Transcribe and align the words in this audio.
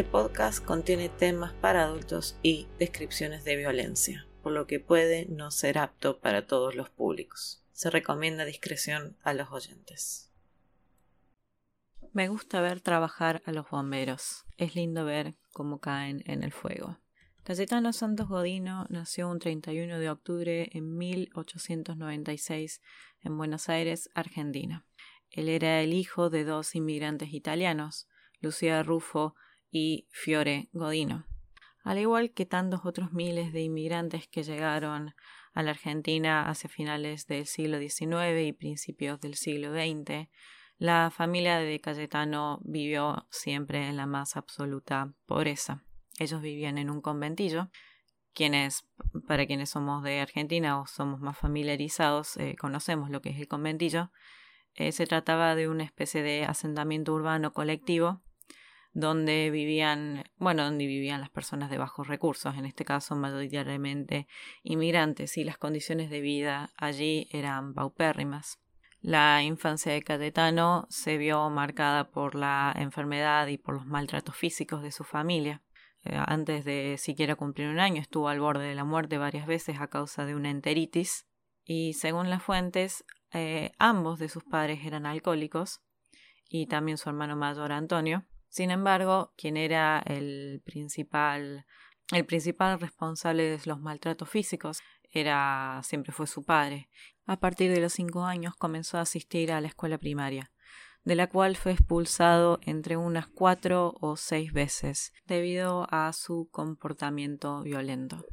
Este 0.00 0.12
podcast 0.12 0.64
contiene 0.64 1.10
temas 1.10 1.52
para 1.52 1.82
adultos 1.82 2.38
y 2.42 2.68
descripciones 2.78 3.44
de 3.44 3.56
violencia, 3.56 4.26
por 4.42 4.52
lo 4.52 4.66
que 4.66 4.80
puede 4.80 5.26
no 5.26 5.50
ser 5.50 5.76
apto 5.76 6.20
para 6.20 6.46
todos 6.46 6.74
los 6.74 6.88
públicos. 6.88 7.62
Se 7.74 7.90
recomienda 7.90 8.46
discreción 8.46 9.18
a 9.22 9.34
los 9.34 9.50
oyentes. 9.50 10.32
Me 12.14 12.28
gusta 12.28 12.62
ver 12.62 12.80
trabajar 12.80 13.42
a 13.44 13.52
los 13.52 13.68
bomberos. 13.68 14.46
Es 14.56 14.74
lindo 14.74 15.04
ver 15.04 15.34
cómo 15.52 15.80
caen 15.80 16.22
en 16.24 16.44
el 16.44 16.52
fuego. 16.52 16.96
Cayetano 17.42 17.92
Santos 17.92 18.26
Godino 18.26 18.86
nació 18.88 19.28
un 19.28 19.38
31 19.38 19.98
de 19.98 20.08
octubre 20.08 20.70
en 20.72 20.96
1896 20.96 22.80
en 23.20 23.36
Buenos 23.36 23.68
Aires, 23.68 24.08
Argentina. 24.14 24.86
Él 25.28 25.50
era 25.50 25.82
el 25.82 25.92
hijo 25.92 26.30
de 26.30 26.44
dos 26.44 26.74
inmigrantes 26.74 27.34
italianos, 27.34 28.08
Lucía 28.40 28.82
Rufo 28.82 29.34
y 29.70 30.06
Fiore 30.10 30.68
Godino. 30.72 31.26
Al 31.82 31.98
igual 31.98 32.32
que 32.32 32.46
tantos 32.46 32.84
otros 32.84 33.12
miles 33.12 33.52
de 33.52 33.62
inmigrantes 33.62 34.28
que 34.28 34.42
llegaron 34.42 35.14
a 35.52 35.62
la 35.62 35.70
Argentina 35.70 36.48
hacia 36.48 36.68
finales 36.68 37.26
del 37.26 37.46
siglo 37.46 37.78
XIX 37.78 38.46
y 38.46 38.52
principios 38.52 39.20
del 39.20 39.34
siglo 39.34 39.72
XX, 39.72 40.28
la 40.78 41.10
familia 41.10 41.58
de 41.58 41.80
Cayetano 41.80 42.60
vivió 42.62 43.26
siempre 43.30 43.88
en 43.88 43.96
la 43.96 44.06
más 44.06 44.36
absoluta 44.36 45.12
pobreza. 45.26 45.84
Ellos 46.18 46.42
vivían 46.42 46.78
en 46.78 46.90
un 46.90 47.00
conventillo, 47.00 47.70
quienes, 48.32 48.86
para 49.26 49.46
quienes 49.46 49.70
somos 49.70 50.02
de 50.02 50.20
Argentina 50.20 50.80
o 50.80 50.86
somos 50.86 51.20
más 51.20 51.36
familiarizados, 51.36 52.36
eh, 52.36 52.56
conocemos 52.58 53.10
lo 53.10 53.20
que 53.20 53.30
es 53.30 53.38
el 53.38 53.48
conventillo. 53.48 54.10
Eh, 54.74 54.92
se 54.92 55.06
trataba 55.06 55.54
de 55.54 55.68
una 55.68 55.84
especie 55.84 56.22
de 56.22 56.44
asentamiento 56.44 57.12
urbano 57.12 57.52
colectivo 57.52 58.22
donde 58.92 59.50
vivían, 59.50 60.24
bueno, 60.36 60.64
donde 60.64 60.86
vivían 60.86 61.20
las 61.20 61.30
personas 61.30 61.70
de 61.70 61.78
bajos 61.78 62.08
recursos, 62.08 62.56
en 62.56 62.66
este 62.66 62.84
caso 62.84 63.14
mayoritariamente 63.14 64.26
inmigrantes, 64.62 65.36
y 65.36 65.44
las 65.44 65.58
condiciones 65.58 66.10
de 66.10 66.20
vida 66.20 66.70
allí 66.76 67.28
eran 67.30 67.74
paupérrimas. 67.74 68.58
La 69.00 69.42
infancia 69.42 69.92
de 69.92 70.02
Cayetano 70.02 70.86
se 70.90 71.16
vio 71.16 71.48
marcada 71.48 72.10
por 72.10 72.34
la 72.34 72.74
enfermedad 72.76 73.46
y 73.46 73.56
por 73.56 73.74
los 73.74 73.86
maltratos 73.86 74.36
físicos 74.36 74.82
de 74.82 74.92
su 74.92 75.04
familia. 75.04 75.62
Eh, 76.04 76.18
antes 76.26 76.64
de 76.64 76.96
siquiera 76.98 77.36
cumplir 77.36 77.68
un 77.68 77.78
año 77.78 78.00
estuvo 78.00 78.28
al 78.28 78.40
borde 78.40 78.66
de 78.66 78.74
la 78.74 78.84
muerte 78.84 79.18
varias 79.18 79.46
veces 79.46 79.80
a 79.80 79.88
causa 79.88 80.24
de 80.24 80.34
una 80.34 80.50
enteritis 80.50 81.26
y 81.62 81.92
según 81.92 82.30
las 82.30 82.42
fuentes 82.42 83.04
eh, 83.34 83.72
ambos 83.78 84.18
de 84.18 84.30
sus 84.30 84.42
padres 84.42 84.80
eran 84.86 85.04
alcohólicos 85.04 85.82
y 86.48 86.66
también 86.68 86.96
su 86.96 87.10
hermano 87.10 87.36
mayor 87.36 87.70
Antonio 87.70 88.24
sin 88.50 88.72
embargo, 88.72 89.32
quien 89.36 89.56
era 89.56 90.02
el 90.04 90.60
principal, 90.64 91.66
el 92.12 92.26
principal 92.26 92.80
responsable 92.80 93.44
de 93.44 93.60
los 93.64 93.80
maltratos 93.80 94.28
físicos 94.28 94.80
era 95.12 95.80
siempre 95.84 96.12
fue 96.12 96.26
su 96.26 96.42
padre. 96.44 96.88
A 97.26 97.38
partir 97.38 97.72
de 97.72 97.80
los 97.80 97.92
cinco 97.92 98.24
años 98.24 98.56
comenzó 98.56 98.98
a 98.98 99.02
asistir 99.02 99.52
a 99.52 99.60
la 99.60 99.68
escuela 99.68 99.98
primaria, 99.98 100.50
de 101.04 101.14
la 101.14 101.28
cual 101.28 101.54
fue 101.56 101.72
expulsado 101.72 102.58
entre 102.62 102.96
unas 102.96 103.28
cuatro 103.28 103.94
o 104.00 104.16
seis 104.16 104.52
veces 104.52 105.12
debido 105.26 105.86
a 105.92 106.12
su 106.12 106.48
comportamiento 106.50 107.62
violento. 107.62 108.26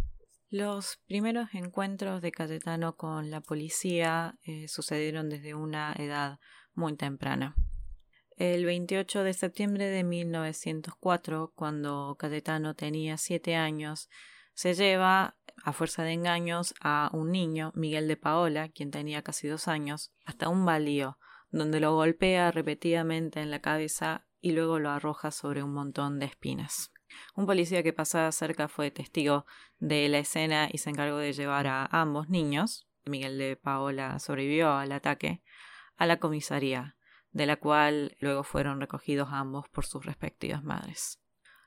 Los 0.50 0.98
primeros 1.06 1.54
encuentros 1.54 2.24
de 2.24 2.32
Cayetano 2.32 2.96
con 2.96 3.30
la 3.30 3.42
policía 3.42 4.40
eh, 4.46 4.68
sucedieron 4.68 5.30
desde 5.30 5.54
una 5.54 5.94
edad 5.94 6.40
muy 6.74 6.96
temprana 6.96 7.56
el 8.38 8.66
28 8.66 9.24
de 9.24 9.34
septiembre 9.34 9.88
de 9.88 10.04
1904, 10.04 11.54
cuando 11.56 12.16
Cayetano 12.20 12.76
tenía 12.76 13.18
siete 13.18 13.56
años, 13.56 14.10
se 14.54 14.76
lleva, 14.76 15.36
a 15.64 15.74
fuerza 15.74 16.04
de 16.04 16.14
engaños, 16.14 16.76
a 16.80 17.10
un 17.14 17.32
niño, 17.32 17.72
Miguel 17.76 18.08
de 18.08 18.16
Paola, 18.16 18.70
quien 18.70 18.92
tenía 18.92 19.24
casi 19.24 19.48
dos 19.48 19.68
años, 19.68 20.14
hasta 20.24 20.50
un 20.50 20.66
baldío, 20.66 21.18
donde 21.50 21.80
lo 21.80 21.96
golpea 21.96 22.52
repetidamente 22.52 23.42
en 23.42 23.50
la 23.50 23.60
cabeza 23.60 24.28
y 24.40 24.52
luego 24.52 24.78
lo 24.78 24.92
arroja 24.92 25.32
sobre 25.32 25.64
un 25.64 25.74
montón 25.74 26.20
de 26.20 26.28
espinas. 26.28 26.92
Un 27.36 27.48
policía 27.48 27.82
que 27.82 27.94
pasaba 27.94 28.32
cerca 28.32 28.68
fue 28.68 28.92
testigo 28.92 29.48
de 29.80 30.08
la 30.10 30.20
escena 30.20 30.70
y 30.72 30.78
se 30.78 30.92
encargó 30.92 31.18
de 31.18 31.34
llevar 31.34 31.66
a 31.66 31.88
ambos 31.88 32.30
niños, 32.30 32.88
Miguel 33.06 33.40
de 33.40 33.56
Paola 33.56 34.20
sobrevivió 34.20 34.74
al 34.74 34.92
ataque, 34.92 35.42
a 35.96 36.06
la 36.06 36.18
comisaría, 36.20 36.97
de 37.38 37.46
la 37.46 37.58
cual 37.58 38.18
luego 38.20 38.44
fueron 38.44 38.82
recogidos 38.82 39.30
ambos 39.32 39.70
por 39.70 39.86
sus 39.86 40.04
respectivas 40.04 40.64
madres. 40.64 41.20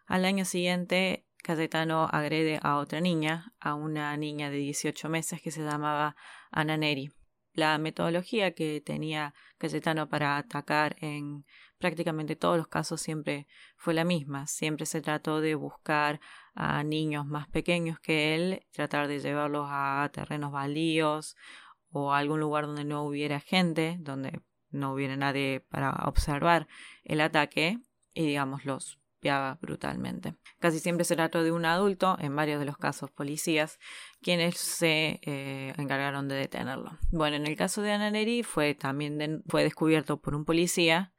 Al 0.04 0.24
año 0.24 0.44
siguiente, 0.44 1.28
Cayetano 1.44 2.08
agrede 2.10 2.58
a 2.60 2.78
otra 2.78 3.00
niña, 3.00 3.54
a 3.60 3.74
una 3.74 4.16
niña 4.16 4.50
de 4.50 4.56
18 4.56 5.08
meses 5.08 5.40
que 5.40 5.52
se 5.52 5.62
llamaba 5.62 6.16
Ana 6.50 6.76
Neri. 6.76 7.12
La 7.52 7.78
metodología 7.78 8.52
que 8.52 8.80
tenía 8.84 9.32
Cayetano 9.58 10.08
para 10.08 10.38
atacar 10.38 10.96
en 10.98 11.46
prácticamente 11.78 12.34
todos 12.34 12.56
los 12.56 12.66
casos 12.66 13.00
siempre 13.00 13.46
fue 13.76 13.94
la 13.94 14.02
misma. 14.02 14.48
Siempre 14.48 14.86
se 14.86 15.00
trató 15.00 15.40
de 15.40 15.54
buscar 15.54 16.20
a 16.52 16.82
niños 16.82 17.26
más 17.26 17.46
pequeños 17.46 18.00
que 18.00 18.34
él, 18.34 18.66
tratar 18.72 19.06
de 19.06 19.20
llevarlos 19.20 19.68
a 19.70 20.10
terrenos 20.12 20.50
baldíos 20.50 21.36
o 21.92 22.12
a 22.12 22.18
algún 22.18 22.40
lugar 22.40 22.66
donde 22.66 22.84
no 22.84 23.04
hubiera 23.04 23.38
gente, 23.38 23.98
donde 24.00 24.40
no 24.70 24.92
hubiera 24.92 25.16
nadie 25.16 25.60
para 25.60 25.90
observar 26.06 26.68
el 27.04 27.20
ataque 27.20 27.78
y 28.14 28.26
digamos 28.26 28.64
los 28.64 29.00
piaba 29.20 29.58
brutalmente. 29.60 30.34
Casi 30.58 30.78
siempre 30.80 31.04
se 31.04 31.14
trató 31.14 31.44
de 31.44 31.52
un 31.52 31.64
adulto, 31.64 32.16
en 32.20 32.34
varios 32.34 32.58
de 32.58 32.64
los 32.64 32.78
casos 32.78 33.10
policías, 33.10 33.78
quienes 34.22 34.56
se 34.56 35.20
eh, 35.22 35.74
encargaron 35.76 36.26
de 36.26 36.34
detenerlo. 36.34 36.98
Bueno, 37.10 37.36
en 37.36 37.46
el 37.46 37.56
caso 37.56 37.82
de 37.82 37.92
Ananeri 37.92 38.42
fue 38.42 38.74
también 38.74 39.42
fue 39.46 39.62
descubierto 39.62 40.20
por 40.20 40.34
un 40.34 40.44
policía, 40.44 41.12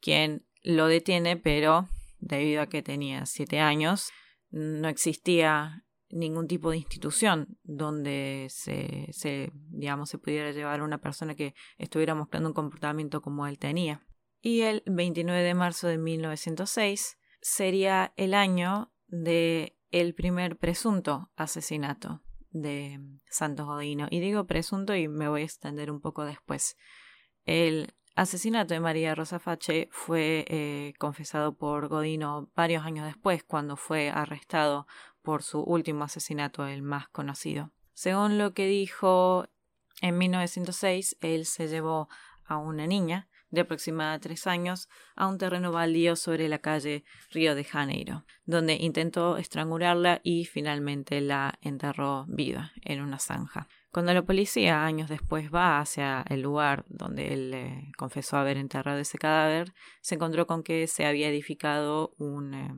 quien 0.00 0.46
lo 0.62 0.86
detiene, 0.86 1.36
pero 1.36 1.88
debido 2.18 2.62
a 2.62 2.68
que 2.68 2.82
tenía 2.82 3.26
siete 3.26 3.60
años, 3.60 4.10
no 4.50 4.88
existía 4.88 5.84
ningún 6.12 6.46
tipo 6.46 6.70
de 6.70 6.76
institución 6.76 7.58
donde 7.64 8.46
se, 8.50 9.08
se, 9.10 9.50
digamos, 9.70 10.10
se 10.10 10.18
pudiera 10.18 10.52
llevar 10.52 10.80
a 10.80 10.84
una 10.84 10.98
persona 10.98 11.34
que 11.34 11.54
estuviera 11.78 12.14
mostrando 12.14 12.50
un 12.50 12.54
comportamiento 12.54 13.22
como 13.22 13.46
él 13.46 13.58
tenía. 13.58 14.06
Y 14.40 14.60
el 14.60 14.82
29 14.86 15.42
de 15.42 15.54
marzo 15.54 15.88
de 15.88 15.98
1906 15.98 17.18
sería 17.40 18.12
el 18.16 18.34
año 18.34 18.92
de 19.08 19.76
el 19.90 20.14
primer 20.14 20.58
presunto 20.58 21.30
asesinato 21.36 22.22
de 22.50 23.00
Santos 23.28 23.66
Godino. 23.66 24.06
Y 24.10 24.20
digo 24.20 24.46
presunto 24.46 24.94
y 24.94 25.08
me 25.08 25.28
voy 25.28 25.42
a 25.42 25.44
extender 25.44 25.90
un 25.90 26.00
poco 26.00 26.24
después. 26.24 26.76
El 27.44 27.94
asesinato 28.14 28.74
de 28.74 28.80
María 28.80 29.14
Rosa 29.14 29.38
Fache 29.38 29.88
fue 29.90 30.44
eh, 30.48 30.92
confesado 30.98 31.56
por 31.56 31.88
Godino 31.88 32.50
varios 32.54 32.84
años 32.84 33.06
después, 33.06 33.42
cuando 33.44 33.76
fue 33.76 34.10
arrestado 34.10 34.86
por 35.22 35.42
su 35.42 35.60
último 35.60 36.04
asesinato, 36.04 36.66
el 36.66 36.82
más 36.82 37.08
conocido. 37.08 37.70
Según 37.94 38.38
lo 38.38 38.54
que 38.54 38.66
dijo 38.66 39.46
en 40.00 40.18
1906, 40.18 41.16
él 41.20 41.46
se 41.46 41.68
llevó 41.68 42.08
a 42.44 42.56
una 42.56 42.86
niña 42.86 43.28
de 43.50 43.60
aproximadamente 43.60 44.28
tres 44.28 44.46
años 44.46 44.88
a 45.14 45.28
un 45.28 45.38
terreno 45.38 45.70
baldío 45.72 46.16
sobre 46.16 46.48
la 46.48 46.58
calle 46.58 47.04
Río 47.30 47.54
de 47.54 47.64
Janeiro, 47.64 48.24
donde 48.44 48.74
intentó 48.74 49.36
estrangularla 49.36 50.20
y 50.24 50.46
finalmente 50.46 51.20
la 51.20 51.58
enterró 51.60 52.24
viva 52.28 52.72
en 52.80 53.02
una 53.02 53.18
zanja. 53.18 53.68
Cuando 53.92 54.14
la 54.14 54.22
policía 54.22 54.86
años 54.86 55.10
después 55.10 55.52
va 55.54 55.78
hacia 55.78 56.24
el 56.30 56.40
lugar 56.40 56.86
donde 56.88 57.34
él 57.34 57.92
confesó 57.98 58.38
haber 58.38 58.56
enterrado 58.56 58.98
ese 58.98 59.18
cadáver, 59.18 59.74
se 60.00 60.14
encontró 60.14 60.46
con 60.46 60.62
que 60.62 60.86
se 60.86 61.04
había 61.04 61.28
edificado 61.28 62.14
un, 62.16 62.54
eh, 62.54 62.74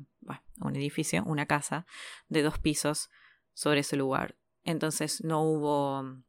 un 0.60 0.74
edificio, 0.74 1.22
una 1.24 1.46
casa 1.46 1.86
de 2.28 2.42
dos 2.42 2.58
pisos 2.58 3.10
sobre 3.52 3.80
ese 3.80 3.94
lugar. 3.94 4.36
Entonces 4.64 5.22
no 5.22 5.42
hubo 5.42 6.02
mm, 6.02 6.24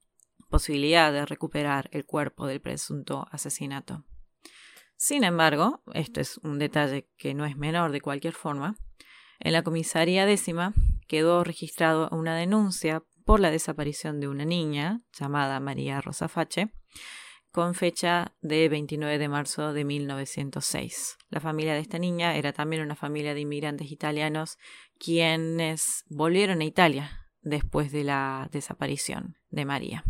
posibilidad 0.51 1.11
de 1.11 1.25
recuperar 1.25 1.89
el 1.91 2.05
cuerpo 2.05 2.45
del 2.45 2.61
presunto 2.61 3.25
asesinato. 3.31 4.05
Sin 4.97 5.23
embargo, 5.23 5.81
esto 5.95 6.21
es 6.21 6.37
un 6.37 6.59
detalle 6.59 7.09
que 7.17 7.33
no 7.33 7.45
es 7.45 7.57
menor 7.57 7.91
de 7.91 8.01
cualquier 8.01 8.33
forma, 8.33 8.75
en 9.39 9.53
la 9.53 9.63
comisaría 9.63 10.25
décima 10.25 10.73
quedó 11.07 11.43
registrado 11.43 12.07
una 12.11 12.35
denuncia 12.35 13.03
por 13.25 13.39
la 13.39 13.51
desaparición 13.51 14.19
de 14.19 14.27
una 14.27 14.45
niña 14.45 15.01
llamada 15.11 15.59
María 15.59 15.99
Rosa 15.99 16.27
Fache, 16.27 16.71
con 17.51 17.73
fecha 17.73 18.35
de 18.41 18.69
29 18.69 19.17
de 19.17 19.29
marzo 19.29 19.73
de 19.73 19.83
1906. 19.83 21.17
La 21.29 21.39
familia 21.39 21.73
de 21.73 21.79
esta 21.79 21.97
niña 21.97 22.35
era 22.35 22.53
también 22.53 22.83
una 22.83 22.95
familia 22.95 23.33
de 23.33 23.41
inmigrantes 23.41 23.91
italianos 23.91 24.57
quienes 24.99 26.03
volvieron 26.07 26.61
a 26.61 26.65
Italia 26.65 27.27
después 27.41 27.91
de 27.91 28.03
la 28.03 28.49
desaparición 28.51 29.37
de 29.49 29.65
María. 29.65 30.03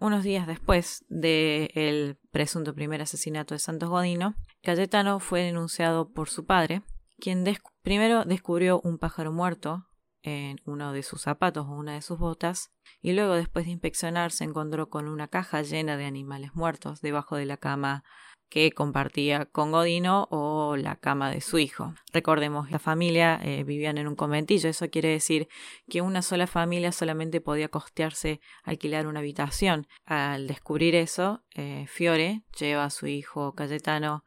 Unos 0.00 0.24
días 0.24 0.46
después 0.46 1.04
del 1.08 2.18
presunto 2.30 2.74
primer 2.74 3.00
asesinato 3.00 3.54
de 3.54 3.60
Santos 3.60 3.90
Godino, 3.90 4.34
Cayetano 4.62 5.20
fue 5.20 5.42
denunciado 5.42 6.10
por 6.12 6.28
su 6.28 6.46
padre, 6.46 6.82
quien 7.20 7.44
primero 7.82 8.24
descubrió 8.24 8.80
un 8.82 8.98
pájaro 8.98 9.32
muerto 9.32 9.86
en 10.24 10.60
uno 10.64 10.92
de 10.92 11.02
sus 11.02 11.20
zapatos 11.22 11.66
o 11.68 11.72
una 11.72 11.94
de 11.94 12.02
sus 12.02 12.18
botas, 12.18 12.72
y 13.00 13.12
luego 13.12 13.34
después 13.34 13.66
de 13.66 13.72
inspeccionar 13.72 14.32
se 14.32 14.44
encontró 14.44 14.88
con 14.88 15.06
una 15.06 15.28
caja 15.28 15.62
llena 15.62 15.96
de 15.96 16.06
animales 16.06 16.54
muertos 16.54 17.02
debajo 17.02 17.36
de 17.36 17.44
la 17.44 17.58
cama 17.58 18.04
que 18.48 18.72
compartía 18.72 19.46
con 19.46 19.72
Godino 19.72 20.28
o 20.30 20.76
la 20.76 20.96
cama 20.96 21.30
de 21.30 21.40
su 21.40 21.58
hijo. 21.58 21.94
Recordemos, 22.12 22.70
la 22.70 22.78
familia 22.78 23.38
eh, 23.42 23.64
vivían 23.64 23.98
en 23.98 24.08
un 24.08 24.16
conventillo, 24.16 24.68
eso 24.68 24.88
quiere 24.88 25.08
decir 25.08 25.48
que 25.90 26.00
una 26.00 26.22
sola 26.22 26.46
familia 26.46 26.92
solamente 26.92 27.40
podía 27.40 27.68
costearse 27.68 28.40
alquilar 28.62 29.06
una 29.06 29.20
habitación. 29.20 29.86
Al 30.04 30.46
descubrir 30.46 30.94
eso, 30.94 31.44
eh, 31.54 31.86
Fiore 31.88 32.44
lleva 32.58 32.84
a 32.84 32.90
su 32.90 33.08
hijo 33.08 33.54
Cayetano 33.54 34.24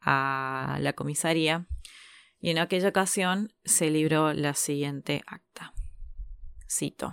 a 0.00 0.78
la 0.80 0.92
comisaría 0.94 1.66
y 2.46 2.50
en 2.50 2.58
aquella 2.58 2.90
ocasión 2.90 3.52
se 3.64 3.90
libró 3.90 4.32
la 4.32 4.54
siguiente 4.54 5.24
acta. 5.26 5.74
Cito. 6.70 7.12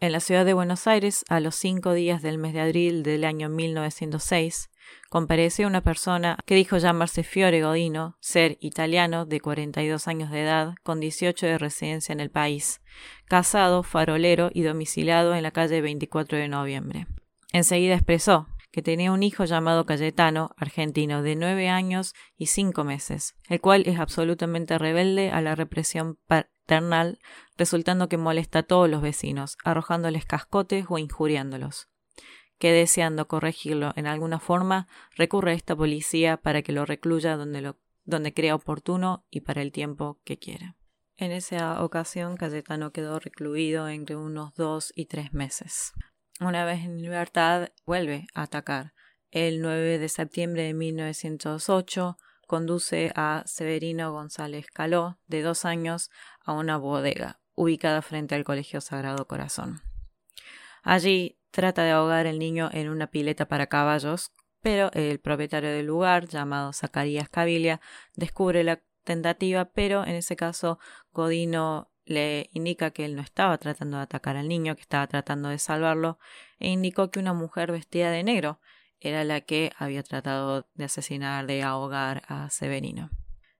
En 0.00 0.12
la 0.12 0.20
ciudad 0.20 0.44
de 0.44 0.52
Buenos 0.52 0.86
Aires, 0.86 1.24
a 1.30 1.40
los 1.40 1.54
cinco 1.54 1.94
días 1.94 2.20
del 2.20 2.36
mes 2.36 2.52
de 2.52 2.60
abril 2.60 3.02
del 3.02 3.24
año 3.24 3.48
1906, 3.48 4.68
compareció 5.08 5.66
una 5.66 5.80
persona 5.80 6.36
que 6.44 6.56
dijo 6.56 6.76
llamarse 6.76 7.22
Fiore 7.22 7.62
Godino, 7.62 8.18
ser 8.20 8.58
italiano 8.60 9.24
de 9.24 9.40
42 9.40 10.08
años 10.08 10.30
de 10.30 10.42
edad, 10.42 10.74
con 10.82 11.00
18 11.00 11.46
de 11.46 11.56
residencia 11.56 12.12
en 12.12 12.20
el 12.20 12.28
país, 12.28 12.82
casado, 13.28 13.82
farolero 13.82 14.50
y 14.52 14.60
domiciliado 14.60 15.34
en 15.34 15.42
la 15.42 15.52
calle 15.52 15.80
24 15.80 16.36
de 16.36 16.48
noviembre. 16.48 17.06
Enseguida 17.50 17.94
expresó 17.94 18.46
que 18.76 18.82
tenía 18.82 19.10
un 19.10 19.22
hijo 19.22 19.46
llamado 19.46 19.86
Cayetano, 19.86 20.50
argentino, 20.58 21.22
de 21.22 21.34
nueve 21.34 21.70
años 21.70 22.12
y 22.36 22.48
cinco 22.48 22.84
meses, 22.84 23.34
el 23.48 23.58
cual 23.58 23.84
es 23.86 23.98
absolutamente 23.98 24.76
rebelde 24.76 25.30
a 25.30 25.40
la 25.40 25.54
represión 25.54 26.18
paternal, 26.26 27.18
resultando 27.56 28.10
que 28.10 28.18
molesta 28.18 28.58
a 28.58 28.62
todos 28.64 28.90
los 28.90 29.00
vecinos, 29.00 29.56
arrojándoles 29.64 30.26
cascotes 30.26 30.84
o 30.90 30.98
injuriándolos 30.98 31.88
que 32.58 32.70
deseando 32.70 33.26
corregirlo 33.28 33.94
en 33.96 34.06
alguna 34.06 34.40
forma, 34.40 34.88
recurre 35.16 35.52
a 35.52 35.54
esta 35.54 35.74
policía 35.74 36.36
para 36.36 36.60
que 36.60 36.72
lo 36.72 36.84
recluya 36.84 37.38
donde, 37.38 37.72
donde 38.04 38.34
crea 38.34 38.54
oportuno 38.54 39.24
y 39.30 39.40
para 39.40 39.62
el 39.62 39.72
tiempo 39.72 40.20
que 40.22 40.38
quiera. 40.38 40.76
En 41.16 41.32
esa 41.32 41.82
ocasión, 41.82 42.36
Cayetano 42.36 42.92
quedó 42.92 43.20
recluido 43.20 43.88
entre 43.88 44.16
unos 44.16 44.54
dos 44.54 44.92
y 44.94 45.06
tres 45.06 45.32
meses. 45.32 45.94
Una 46.40 46.66
vez 46.66 46.84
en 46.84 47.00
libertad, 47.00 47.70
vuelve 47.86 48.26
a 48.34 48.42
atacar. 48.42 48.92
El 49.30 49.62
9 49.62 49.98
de 49.98 50.08
septiembre 50.10 50.64
de 50.64 50.74
1908 50.74 52.18
conduce 52.46 53.10
a 53.16 53.42
Severino 53.46 54.12
González 54.12 54.66
Caló, 54.66 55.18
de 55.26 55.40
dos 55.40 55.64
años, 55.64 56.10
a 56.44 56.52
una 56.52 56.76
bodega 56.76 57.40
ubicada 57.54 58.02
frente 58.02 58.34
al 58.34 58.44
Colegio 58.44 58.82
Sagrado 58.82 59.26
Corazón. 59.26 59.80
Allí 60.82 61.38
trata 61.50 61.84
de 61.84 61.92
ahogar 61.92 62.26
al 62.26 62.38
niño 62.38 62.68
en 62.70 62.90
una 62.90 63.06
pileta 63.06 63.48
para 63.48 63.66
caballos, 63.68 64.30
pero 64.60 64.90
el 64.92 65.18
propietario 65.20 65.70
del 65.70 65.86
lugar, 65.86 66.26
llamado 66.26 66.74
Zacarías 66.74 67.30
Cabilia, 67.30 67.80
descubre 68.14 68.62
la 68.62 68.82
tentativa, 69.04 69.64
pero 69.64 70.04
en 70.04 70.16
ese 70.16 70.36
caso 70.36 70.78
Godino 71.12 71.90
le 72.06 72.48
indica 72.52 72.92
que 72.92 73.04
él 73.04 73.16
no 73.16 73.22
estaba 73.22 73.58
tratando 73.58 73.98
de 73.98 74.04
atacar 74.04 74.36
al 74.36 74.48
niño, 74.48 74.76
que 74.76 74.82
estaba 74.82 75.06
tratando 75.06 75.50
de 75.50 75.58
salvarlo, 75.58 76.18
e 76.58 76.68
indicó 76.68 77.10
que 77.10 77.18
una 77.18 77.34
mujer 77.34 77.72
vestida 77.72 78.10
de 78.10 78.22
negro 78.22 78.60
era 79.00 79.24
la 79.24 79.42
que 79.42 79.72
había 79.76 80.02
tratado 80.02 80.66
de 80.74 80.84
asesinar, 80.84 81.46
de 81.46 81.62
ahogar 81.62 82.22
a 82.28 82.48
Severino. 82.48 83.10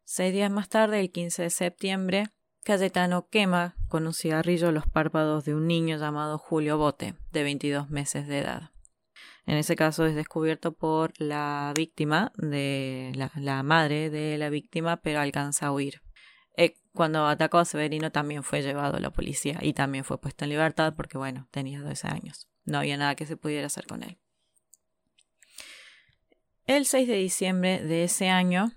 Seis 0.05 0.33
días 0.33 0.51
más 0.51 0.69
tarde, 0.69 1.01
el 1.01 1.11
15 1.11 1.43
de 1.43 1.51
septiembre, 1.51 2.25
Cayetano 2.63 3.29
quema 3.29 3.77
con 3.89 4.07
un 4.07 4.15
cigarrillo 4.15 4.73
los 4.73 4.87
párpados 4.87 5.45
de 5.45 5.55
un 5.55 5.67
niño 5.67 5.99
llamado 5.99 6.39
Julio 6.39 6.79
Bote, 6.79 7.15
de 7.31 7.43
22 7.43 7.91
meses 7.91 8.27
de 8.27 8.39
edad. 8.39 8.71
En 9.47 9.57
ese 9.57 9.77
caso 9.77 10.07
es 10.07 10.17
descubierto 10.17 10.73
por 10.73 11.13
la 11.19 11.73
víctima, 11.77 12.33
de 12.37 13.13
la, 13.15 13.31
la 13.37 13.63
madre 13.63 14.11
de 14.11 14.37
la 14.39 14.51
víctima, 14.51 14.97
pero 14.97 15.21
alcanza 15.21 15.67
a 15.67 15.73
huir. 15.73 16.03
Cuando 16.97 17.27
atacó 17.27 17.59
a 17.59 17.67
Severino 17.67 18.11
también 18.11 18.43
fue 18.43 18.63
llevado 18.63 18.97
a 18.97 19.01
la 19.01 19.11
policía 19.11 19.59
y 19.61 19.75
también 19.75 20.03
fue 20.03 20.19
puesto 20.19 20.47
en 20.47 20.49
libertad 20.49 20.95
porque, 20.97 21.19
bueno, 21.19 21.47
tenía 21.51 21.83
12 21.83 22.09
años. 22.09 22.49
No 22.65 22.79
había 22.79 22.97
nada 22.97 23.15
que 23.17 23.27
se 23.27 23.37
pudiera 23.37 23.67
hacer 23.67 23.87
con 23.87 24.03
él. 24.03 24.17
El 26.65 26.87
6 26.87 27.07
de 27.07 27.17
diciembre 27.17 27.83
de 27.83 28.05
ese 28.05 28.31
año, 28.31 28.73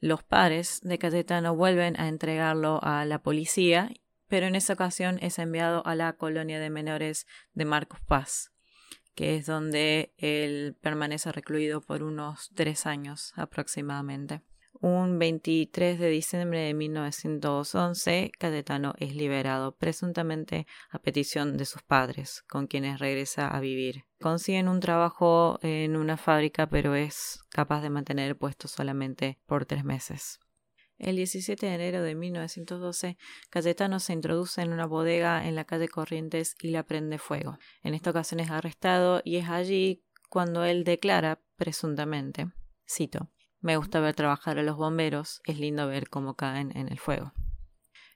los 0.00 0.24
padres 0.24 0.80
de 0.82 0.98
Cayetano 0.98 1.54
vuelven 1.54 1.94
a 2.00 2.08
entregarlo 2.08 2.80
a 2.82 3.04
la 3.04 3.22
policía, 3.22 3.92
pero 4.26 4.46
en 4.46 4.56
esa 4.56 4.72
ocasión 4.72 5.20
es 5.22 5.38
enviado 5.38 5.86
a 5.86 5.94
la 5.94 6.14
colonia 6.14 6.58
de 6.58 6.70
menores 6.70 7.28
de 7.54 7.64
Marcos 7.64 8.00
Paz, 8.00 8.50
que 9.14 9.36
es 9.36 9.46
donde 9.46 10.12
él 10.18 10.76
permanece 10.80 11.30
recluido 11.30 11.82
por 11.82 12.02
unos 12.02 12.50
tres 12.56 12.84
años 12.84 13.32
aproximadamente. 13.36 14.42
Un 14.80 15.18
23 15.18 15.98
de 15.98 16.08
diciembre 16.08 16.60
de 16.60 16.72
1911, 16.72 18.30
Cayetano 18.38 18.94
es 18.98 19.16
liberado, 19.16 19.76
presuntamente 19.76 20.68
a 20.90 21.00
petición 21.00 21.56
de 21.56 21.64
sus 21.64 21.82
padres, 21.82 22.44
con 22.48 22.68
quienes 22.68 23.00
regresa 23.00 23.48
a 23.48 23.58
vivir. 23.58 24.04
Consiguen 24.20 24.68
un 24.68 24.78
trabajo 24.78 25.58
en 25.62 25.96
una 25.96 26.16
fábrica, 26.16 26.68
pero 26.68 26.94
es 26.94 27.40
capaz 27.50 27.82
de 27.82 27.90
mantener 27.90 28.28
el 28.28 28.36
puesto 28.36 28.68
solamente 28.68 29.40
por 29.46 29.66
tres 29.66 29.82
meses. 29.84 30.38
El 30.96 31.16
17 31.16 31.66
de 31.66 31.74
enero 31.74 32.02
de 32.02 32.14
1912, 32.14 33.16
Cayetano 33.50 33.98
se 33.98 34.12
introduce 34.12 34.62
en 34.62 34.72
una 34.72 34.86
bodega 34.86 35.48
en 35.48 35.56
la 35.56 35.64
calle 35.64 35.88
Corrientes 35.88 36.54
y 36.60 36.70
la 36.70 36.84
prende 36.84 37.18
fuego. 37.18 37.58
En 37.82 37.94
esta 37.94 38.10
ocasión 38.10 38.38
es 38.38 38.50
arrestado 38.50 39.22
y 39.24 39.36
es 39.36 39.48
allí 39.48 40.04
cuando 40.28 40.64
él 40.64 40.84
declara, 40.84 41.40
presuntamente, 41.56 42.52
cito, 42.86 43.30
me 43.60 43.76
gusta 43.76 44.00
ver 44.00 44.14
trabajar 44.14 44.58
a 44.58 44.62
los 44.62 44.76
bomberos, 44.76 45.40
es 45.44 45.58
lindo 45.58 45.86
ver 45.88 46.08
cómo 46.08 46.34
caen 46.34 46.76
en 46.76 46.88
el 46.88 46.98
fuego. 46.98 47.32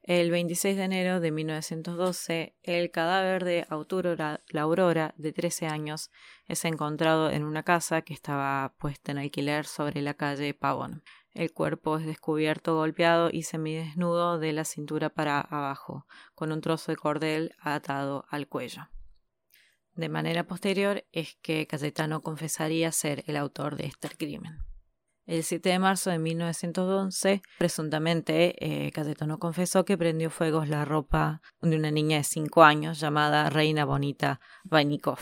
El 0.04 0.32
26 0.32 0.76
de 0.76 0.82
enero 0.82 1.20
de 1.20 1.30
1912, 1.30 2.56
el 2.64 2.90
cadáver 2.90 3.44
de 3.44 3.66
Aurora, 3.68 4.42
la 4.48 4.62
Aurora, 4.62 5.14
de 5.16 5.32
13 5.32 5.68
años, 5.68 6.10
es 6.46 6.64
encontrado 6.64 7.30
en 7.30 7.44
una 7.44 7.62
casa 7.62 8.02
que 8.02 8.12
estaba 8.12 8.74
puesta 8.78 9.12
en 9.12 9.18
alquiler 9.18 9.64
sobre 9.64 10.02
la 10.02 10.14
calle 10.14 10.54
Pavón. 10.54 11.04
El 11.34 11.52
cuerpo 11.52 11.98
es 11.98 12.04
descubierto 12.04 12.74
golpeado 12.74 13.30
y 13.30 13.44
semidesnudo 13.44 14.40
de 14.40 14.52
la 14.52 14.64
cintura 14.64 15.08
para 15.08 15.40
abajo, 15.40 16.06
con 16.34 16.50
un 16.50 16.60
trozo 16.60 16.90
de 16.90 16.96
cordel 16.96 17.54
atado 17.60 18.24
al 18.28 18.48
cuello. 18.48 18.88
De 19.94 20.08
manera 20.08 20.48
posterior 20.48 21.04
es 21.12 21.36
que 21.42 21.68
Cayetano 21.68 22.22
confesaría 22.22 22.90
ser 22.90 23.22
el 23.28 23.36
autor 23.36 23.76
de 23.76 23.86
este 23.86 24.08
crimen. 24.08 24.71
El 25.24 25.44
7 25.44 25.68
de 25.68 25.78
marzo 25.78 26.10
de 26.10 26.18
1911, 26.18 27.42
presuntamente, 27.58 28.56
eh, 28.58 28.90
confesó 29.38 29.84
que 29.84 29.96
prendió 29.96 30.30
fuegos 30.30 30.68
la 30.68 30.84
ropa 30.84 31.40
de 31.60 31.76
una 31.76 31.92
niña 31.92 32.16
de 32.16 32.24
5 32.24 32.64
años 32.64 32.98
llamada 32.98 33.48
Reina 33.48 33.84
Bonita 33.84 34.40
Vainikov. 34.64 35.20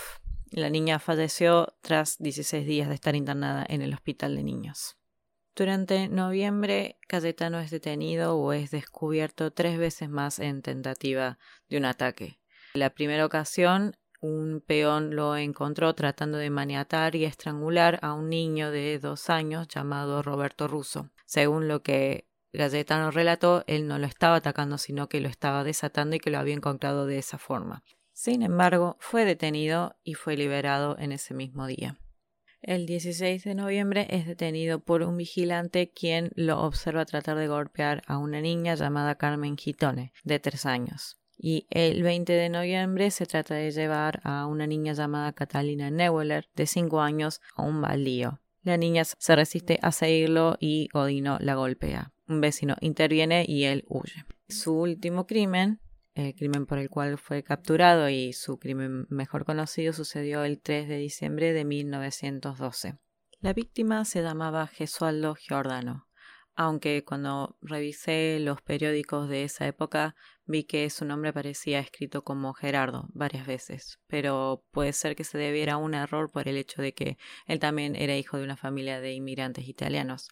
La 0.53 0.71
niña 0.71 0.99
falleció 0.99 1.77
tras 1.83 2.17
16 2.19 2.67
días 2.67 2.89
de 2.89 2.95
estar 2.95 3.15
internada 3.15 3.65
en 3.69 3.83
el 3.83 3.93
hospital 3.93 4.37
de 4.37 4.43
niños. 4.43 4.97
Durante 5.55 6.09
noviembre, 6.09 6.99
Cayetano 7.07 7.61
es 7.61 7.71
detenido 7.71 8.37
o 8.37 8.53
es 8.55 8.71
descubierto 8.71 9.53
tres 9.53 9.79
veces 9.79 10.09
más 10.09 10.39
en 10.39 10.63
tentativa 10.63 11.39
de 11.69 11.77
un 11.77 11.85
ataque. 11.85 12.41
La 12.73 12.91
primera 12.91 13.27
ocasión 13.27 13.97
un 14.21 14.63
peón 14.67 15.17
lo 15.17 15.37
encontró 15.37 15.95
tratando 15.95 16.39
de 16.39 16.51
maniatar 16.51 17.17
y 17.17 17.25
estrangular 17.25 17.99
a 18.03 18.13
un 18.13 18.29
niño 18.29 18.71
de 18.71 18.99
dos 18.99 19.31
años 19.31 19.69
llamado 19.69 20.23
Roberto 20.23 20.69
Russo. 20.69 21.11
Según 21.25 21.69
lo 21.69 21.83
que 21.83 22.29
Galletano 22.53 23.11
relató, 23.11 23.65
él 23.67 23.87
no 23.87 23.99
lo 23.99 24.07
estaba 24.07 24.37
atacando, 24.37 24.77
sino 24.77 25.09
que 25.09 25.21
lo 25.21 25.29
estaba 25.29 25.65
desatando 25.65 26.17
y 26.17 26.21
que 26.21 26.31
lo 26.31 26.39
había 26.39 26.55
encontrado 26.55 27.07
de 27.07 27.19
esa 27.19 27.39
forma. 27.39 27.85
Sin 28.13 28.43
embargo, 28.43 28.97
fue 29.01 29.25
detenido 29.25 29.97
y 30.03 30.15
fue 30.15 30.37
liberado 30.37 30.99
en 30.99 31.13
ese 31.13 31.33
mismo 31.33 31.67
día. 31.67 31.99
El 32.61 32.85
16 32.85 33.45
de 33.45 33.55
noviembre 33.55 34.07
es 34.11 34.27
detenido 34.27 34.81
por 34.81 35.03
un 35.03 35.17
vigilante 35.17 35.91
quien 35.91 36.31
lo 36.35 36.61
observa 36.61 37.07
tratar 37.07 37.39
de 37.39 37.49
golpear 37.49 38.03
a 38.07 38.19
una 38.19 38.43
niña 38.43 38.75
llamada 38.75 39.15
Carmen 39.15 39.57
Gitone, 39.57 40.13
de 40.25 40.41
tres 40.41 40.67
años 40.67 41.20
y 41.43 41.67
el 41.71 42.03
20 42.03 42.33
de 42.33 42.51
noviembre 42.51 43.11
se 43.11 43.25
trata 43.25 43.55
de 43.55 43.71
llevar 43.71 44.21
a 44.25 44.47
una 44.47 44.67
niña 44.67 44.93
llamada 44.93 45.33
Catalina 45.33 45.91
Neuler, 45.91 46.49
de 46.55 46.67
5 46.67 47.01
años, 47.01 47.41
a 47.57 47.63
un 47.63 47.81
baldío. 47.81 48.41
La 48.63 48.77
niña 48.77 49.05
se 49.05 49.37
resiste 49.37 49.79
a 49.81 49.91
seguirlo 49.91 50.57
y 50.61 50.89
Godino 50.93 51.39
la 51.41 51.55
golpea. 51.55 52.13
Un 52.29 52.43
vecino 52.43 52.77
interviene 52.81 53.47
y 53.49 53.65
él 53.65 53.85
huye. 53.89 54.27
Su 54.49 54.75
último 54.75 55.27
crimen, 55.27 55.81
el 56.15 56.35
crimen 56.35 56.67
por 56.67 56.79
el 56.79 56.91
cual 56.91 57.17
fue 57.17 57.43
capturado 57.43 58.11
y 58.11 58.35
su 58.35 58.59
crimen 58.59 59.07
mejor 59.09 59.47
conocido, 59.47 59.95
sucedió 59.95 60.45
el 60.45 60.61
3 60.61 60.89
de 60.89 60.99
diciembre 60.99 61.55
de 61.55 61.65
1912. 61.65 62.99
La 63.41 63.55
víctima 63.55 64.05
se 64.05 64.23
llamaba 64.23 64.67
Gesualdo 64.67 65.35
Giordano. 65.35 66.10
Aunque 66.57 67.05
cuando 67.05 67.57
revisé 67.63 68.39
los 68.41 68.61
periódicos 68.63 69.29
de 69.29 69.45
esa 69.45 69.67
época 69.67 70.15
vi 70.45 70.65
que 70.65 70.91
su 70.91 71.05
nombre 71.05 71.31
aparecía 71.31 71.79
escrito 71.79 72.23
como 72.25 72.53
Gerardo 72.55 73.09
varias 73.15 73.47
veces, 73.47 73.99
pero 74.07 74.65
puede 74.73 74.93
ser 74.93 75.15
que 75.15 75.25
se 75.25 75.39
debiera 75.39 75.75
a 75.75 75.77
un 75.77 75.95
error 75.95 76.31
por 76.31 76.49
el 76.49 76.57
hecho 76.57 76.83
de 76.83 76.93
que 76.93 77.17
él 77.47 77.61
también 77.61 77.95
era 77.95 78.17
hijo 78.17 78.37
de 78.37 78.45
una 78.45 78.57
familia 78.57 79.01
de 79.01 79.13
inmigrantes 79.13 79.69
italianos. 79.69 80.29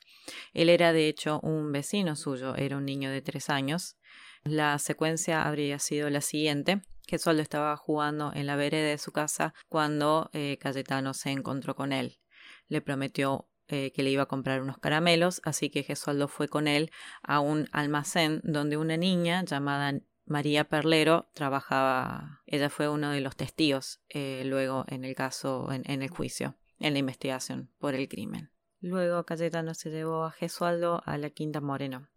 Él 0.52 0.68
era 0.68 0.92
de 0.92 1.08
hecho 1.08 1.40
un 1.42 1.72
vecino 1.72 2.16
suyo, 2.16 2.56
era 2.56 2.76
un 2.76 2.84
niño 2.84 3.10
de 3.10 3.22
tres 3.22 3.48
años. 3.48 3.96
La 4.42 4.78
secuencia 4.78 5.46
habría 5.46 5.78
sido 5.78 6.10
la 6.10 6.20
siguiente. 6.20 6.82
Gesualdo 7.06 7.42
estaba 7.42 7.76
jugando 7.76 8.32
en 8.34 8.46
la 8.46 8.56
vereda 8.56 8.88
de 8.88 8.98
su 8.98 9.12
casa 9.12 9.54
cuando 9.68 10.30
eh, 10.32 10.58
Cayetano 10.60 11.14
se 11.14 11.30
encontró 11.30 11.74
con 11.74 11.92
él. 11.92 12.18
Le 12.66 12.82
prometió 12.82 13.48
eh, 13.68 13.92
que 13.92 14.02
le 14.02 14.10
iba 14.10 14.22
a 14.22 14.26
comprar 14.26 14.62
unos 14.62 14.78
caramelos, 14.78 15.42
así 15.44 15.68
que 15.68 15.82
Gesualdo 15.82 16.26
fue 16.26 16.48
con 16.48 16.66
él 16.66 16.90
a 17.22 17.40
un 17.40 17.68
almacén 17.72 18.40
donde 18.42 18.78
una 18.78 18.96
niña 18.96 19.44
llamada 19.44 20.00
María 20.24 20.64
Perlero 20.64 21.28
trabajaba, 21.34 22.42
ella 22.46 22.70
fue 22.70 22.88
uno 22.88 23.10
de 23.10 23.20
los 23.20 23.36
testigos 23.36 24.00
eh, 24.08 24.42
luego 24.46 24.84
en 24.88 25.04
el 25.04 25.14
caso, 25.14 25.70
en, 25.72 26.02
el 26.02 26.08
juicio, 26.08 26.56
en 26.78 26.94
la 26.94 26.98
investigación 26.98 27.70
por 27.78 27.94
el 27.94 28.08
crimen. 28.08 28.50
Luego 28.80 29.24
Cayetano 29.24 29.74
se 29.74 29.90
llevó 29.90 30.24
a 30.24 30.30
Gesualdo 30.30 31.02
a 31.04 31.18
la 31.18 31.30
Quinta 31.30 31.60
Moreno. 31.60 32.08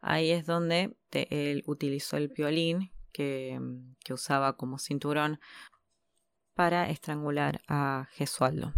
Ahí 0.00 0.30
es 0.30 0.46
donde 0.46 0.96
él 1.10 1.62
utilizó 1.66 2.16
el 2.16 2.28
violín 2.28 2.92
que, 3.12 3.58
que 4.04 4.12
usaba 4.12 4.56
como 4.56 4.78
cinturón 4.78 5.40
para 6.54 6.88
estrangular 6.88 7.62
a 7.68 8.08
Gesualdo. 8.12 8.72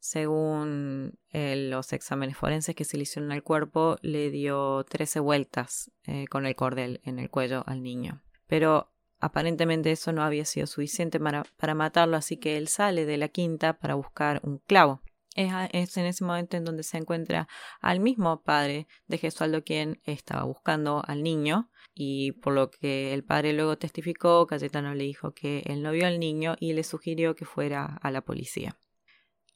Según 0.00 1.18
eh, 1.28 1.68
los 1.68 1.92
exámenes 1.92 2.36
forenses 2.36 2.74
que 2.74 2.86
se 2.86 2.96
le 2.96 3.02
hicieron 3.02 3.32
al 3.32 3.42
cuerpo, 3.42 3.98
le 4.00 4.30
dio 4.30 4.82
13 4.84 5.20
vueltas 5.20 5.92
eh, 6.04 6.26
con 6.28 6.46
el 6.46 6.56
cordel 6.56 7.02
en 7.04 7.18
el 7.18 7.28
cuello 7.28 7.64
al 7.66 7.82
niño. 7.82 8.22
Pero 8.46 8.90
aparentemente 9.18 9.92
eso 9.92 10.12
no 10.12 10.22
había 10.22 10.46
sido 10.46 10.66
suficiente 10.66 11.20
para, 11.20 11.44
para 11.58 11.74
matarlo, 11.74 12.16
así 12.16 12.38
que 12.38 12.56
él 12.56 12.68
sale 12.68 13.04
de 13.04 13.18
la 13.18 13.28
quinta 13.28 13.74
para 13.74 13.94
buscar 13.94 14.40
un 14.42 14.58
clavo. 14.66 15.02
Es, 15.36 15.52
es, 15.72 15.96
en 15.98 16.06
ese 16.06 16.24
momento 16.24 16.56
en 16.56 16.64
donde 16.64 16.82
se 16.82 16.96
encuentra 16.96 17.46
al 17.80 18.00
mismo 18.00 18.42
padre 18.42 18.88
de 19.06 19.18
Gesualdo 19.18 19.62
quien 19.62 20.00
estaba 20.04 20.44
buscando 20.44 21.02
al 21.06 21.22
niño 21.22 21.70
y 21.94 22.32
por 22.32 22.54
lo 22.54 22.70
que 22.70 23.12
el 23.12 23.22
padre 23.22 23.52
luego 23.52 23.76
testificó, 23.76 24.46
Cayetano 24.46 24.94
le 24.94 25.04
dijo 25.04 25.34
que 25.34 25.62
él 25.66 25.82
no 25.82 25.92
vio 25.92 26.06
al 26.06 26.18
niño 26.18 26.56
y 26.58 26.72
le 26.72 26.84
sugirió 26.84 27.34
que 27.34 27.44
fuera 27.44 27.84
a 27.84 28.10
la 28.10 28.22
policía. 28.22 28.78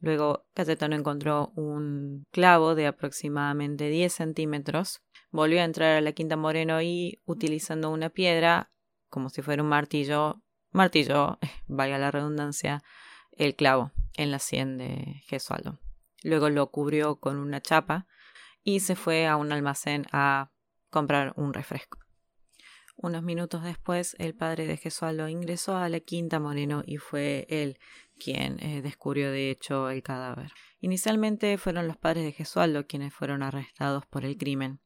Luego 0.01 0.47
Cayetano 0.55 0.97
encontró 0.97 1.53
un 1.57 2.27
clavo 2.31 2.75
de 2.75 2.87
aproximadamente 2.87 3.89
10 3.89 4.13
centímetros. 4.13 5.03
Volvió 5.31 5.61
a 5.61 5.65
entrar 5.65 5.97
a 5.97 6.01
la 6.01 6.13
Quinta 6.13 6.37
Moreno 6.37 6.83
y, 6.83 7.21
utilizando 7.25 7.91
una 7.91 8.11
piedra, 8.11 8.71
como 9.09 9.31
si 9.31 9.43
fuera 9.43 9.63
un 9.63 9.69
martillo, 9.69 10.43
martillo, 10.71 11.39
valga 11.67 11.99
la 11.99 12.11
redundancia, 12.11 12.83
el 13.33 13.55
clavo 13.57 13.93
en 14.17 14.31
la 14.31 14.39
sien 14.39 14.79
de 14.79 15.23
Gesualdo. 15.27 15.79
Luego 16.23 16.49
lo 16.51 16.71
cubrió 16.71 17.17
con 17.17 17.37
una 17.37 17.61
chapa 17.61 18.07
y 18.63 18.81
se 18.81 18.97
fue 18.97 19.27
a 19.27 19.37
un 19.37 19.53
almacén 19.53 20.07
a 20.13 20.51
comprar 20.91 21.35
un 21.37 21.53
refresco. 21.53 21.99
Unos 22.97 23.23
minutos 23.23 23.65
después, 23.65 24.15
el 24.19 24.35
padre 24.35 24.67
de 24.67 24.77
Gesualdo 24.77 25.29
ingresó 25.29 25.77
a 25.77 25.89
la 25.89 26.01
Quinta 26.01 26.39
Moreno 26.39 26.83
y 26.87 26.99
fue 26.99 27.47
él 27.49 27.79
quien 28.19 28.59
eh, 28.61 28.83
descubrió 28.83 29.31
de 29.31 29.51
hecho 29.51 29.91
el 29.91 30.03
cadáver. 30.03 30.53
Inicialmente 30.81 31.59
fueron 31.59 31.89
los 31.89 31.97
padres 31.97 32.25
de 32.25 32.33
Gesualdo 32.33 32.87
quienes 32.87 33.13
fueron 33.13 33.43
arrestados 33.43 34.07
por 34.07 34.25
el 34.25 34.37
crimen. 34.37 34.81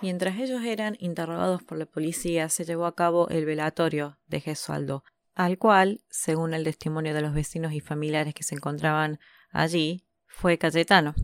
Mientras 0.00 0.38
ellos 0.38 0.62
eran 0.64 0.96
interrogados 0.98 1.62
por 1.62 1.78
la 1.78 1.86
policía, 1.86 2.48
se 2.48 2.64
llevó 2.64 2.86
a 2.86 2.94
cabo 2.94 3.28
el 3.28 3.44
velatorio 3.44 4.18
de 4.26 4.40
Gesualdo, 4.40 5.04
al 5.34 5.58
cual, 5.58 6.02
según 6.08 6.54
el 6.54 6.64
testimonio 6.64 7.14
de 7.14 7.22
los 7.22 7.34
vecinos 7.34 7.72
y 7.72 7.80
familiares 7.80 8.34
que 8.34 8.42
se 8.42 8.54
encontraban 8.54 9.18
allí, 9.50 10.04
fue 10.26 10.58
Cayetano. 10.58 11.14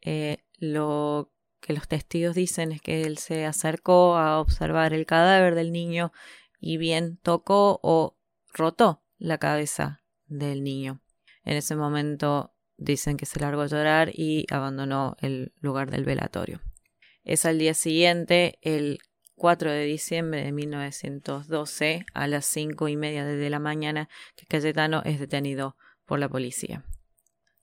Eh, 0.00 0.38
lo 0.58 1.32
que 1.60 1.72
los 1.72 1.88
testigos 1.88 2.34
dicen 2.34 2.72
es 2.72 2.80
que 2.80 3.02
él 3.02 3.18
se 3.18 3.46
acercó 3.46 4.16
a 4.16 4.40
observar 4.40 4.92
el 4.92 5.06
cadáver 5.06 5.54
del 5.54 5.72
niño 5.72 6.12
y 6.58 6.76
bien 6.76 7.18
tocó 7.22 7.80
o 7.82 8.16
rotó 8.52 9.02
la 9.18 9.38
cabeza 9.38 10.02
del 10.26 10.62
niño. 10.62 11.00
En 11.44 11.56
ese 11.56 11.76
momento 11.76 12.54
dicen 12.76 13.16
que 13.16 13.26
se 13.26 13.40
largó 13.40 13.62
a 13.62 13.66
llorar 13.66 14.10
y 14.12 14.46
abandonó 14.50 15.16
el 15.20 15.52
lugar 15.60 15.90
del 15.90 16.04
velatorio. 16.04 16.60
Es 17.24 17.44
al 17.44 17.58
día 17.58 17.74
siguiente, 17.74 18.58
el 18.62 18.98
4 19.34 19.70
de 19.70 19.84
diciembre 19.84 20.42
de 20.42 20.52
1912, 20.52 22.04
a 22.12 22.26
las 22.26 22.46
cinco 22.46 22.88
y 22.88 22.96
media 22.96 23.24
de 23.24 23.50
la 23.50 23.58
mañana, 23.58 24.08
que 24.36 24.46
Cayetano 24.46 25.02
es 25.04 25.18
detenido 25.18 25.76
por 26.04 26.18
la 26.18 26.28
policía. 26.28 26.84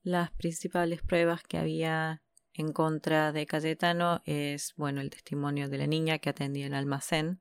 Las 0.02 0.32
principales 0.32 1.02
pruebas 1.02 1.44
que 1.44 1.58
había 1.58 2.24
en 2.58 2.74
contra 2.74 3.32
de 3.32 3.46
Cayetano 3.46 4.22
es, 4.26 4.74
bueno, 4.76 5.02
el 5.02 5.12
testimonio 5.12 5.70
de 5.70 5.78
la 5.78 5.86
niña 5.86 6.18
que 6.18 6.30
atendía 6.30 6.66
el 6.66 6.74
almacén. 6.74 7.40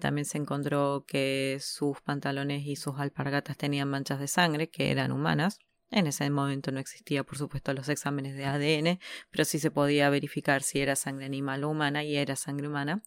También 0.00 0.24
se 0.24 0.38
encontró 0.38 1.04
que 1.06 1.58
sus 1.60 2.00
pantalones 2.00 2.66
y 2.66 2.74
sus 2.74 2.98
alpargatas 2.98 3.56
tenían 3.56 3.88
manchas 3.88 4.18
de 4.18 4.26
sangre 4.26 4.68
que 4.68 4.90
eran 4.90 5.12
humanas. 5.12 5.60
En 5.90 6.08
ese 6.08 6.28
momento 6.30 6.72
no 6.72 6.80
existía, 6.80 7.22
por 7.22 7.38
supuesto, 7.38 7.72
los 7.72 7.88
exámenes 7.88 8.34
de 8.34 8.44
ADN, 8.44 8.98
pero 9.30 9.44
sí 9.44 9.60
se 9.60 9.70
podía 9.70 10.10
verificar 10.10 10.62
si 10.62 10.80
era 10.80 10.96
sangre 10.96 11.26
animal 11.26 11.62
o 11.62 11.70
humana 11.70 12.02
y 12.02 12.16
era 12.16 12.34
sangre 12.34 12.66
humana. 12.66 13.02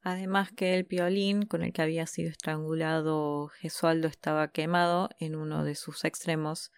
Además 0.00 0.52
que 0.52 0.74
el 0.74 0.86
piolín 0.86 1.44
con 1.44 1.62
el 1.62 1.72
que 1.74 1.82
había 1.82 2.06
sido 2.06 2.30
estrangulado 2.30 3.48
Gesualdo 3.48 4.08
estaba 4.08 4.48
quemado 4.48 5.10
en 5.18 5.36
uno 5.36 5.64
de 5.64 5.74
sus 5.74 6.04
extremos 6.04 6.72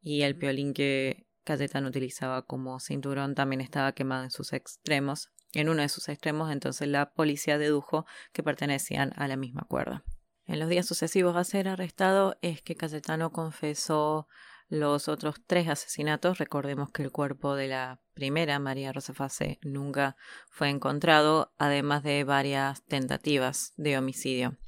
y 0.00 0.22
el 0.22 0.36
piolín 0.36 0.72
que 0.72 1.27
Cayetano 1.48 1.88
utilizaba 1.88 2.42
como 2.42 2.78
cinturón 2.78 3.34
también 3.34 3.62
estaba 3.62 3.92
quemado 3.92 4.22
en 4.22 4.30
sus 4.30 4.52
extremos, 4.52 5.30
en 5.54 5.70
uno 5.70 5.80
de 5.80 5.88
sus 5.88 6.10
extremos, 6.10 6.52
entonces 6.52 6.88
la 6.88 7.14
policía 7.14 7.56
dedujo 7.56 8.04
que 8.34 8.42
pertenecían 8.42 9.14
a 9.16 9.26
la 9.28 9.36
misma 9.36 9.62
cuerda. 9.62 10.04
En 10.44 10.58
los 10.58 10.68
días 10.68 10.84
sucesivos 10.84 11.36
a 11.36 11.44
ser 11.44 11.66
arrestado 11.68 12.36
es 12.42 12.60
que 12.60 12.76
Cayetano 12.76 13.32
confesó 13.32 14.28
los 14.68 15.08
otros 15.08 15.36
tres 15.46 15.68
asesinatos. 15.68 16.36
Recordemos 16.36 16.90
que 16.90 17.02
el 17.02 17.12
cuerpo 17.12 17.54
de 17.54 17.68
la 17.68 18.02
primera, 18.12 18.58
María 18.58 18.92
Rosa 18.92 19.14
Fase, 19.14 19.58
nunca 19.62 20.16
fue 20.50 20.68
encontrado, 20.68 21.54
además 21.56 22.02
de 22.02 22.24
varias 22.24 22.84
tentativas 22.84 23.72
de 23.78 23.96
homicidio. 23.96 24.58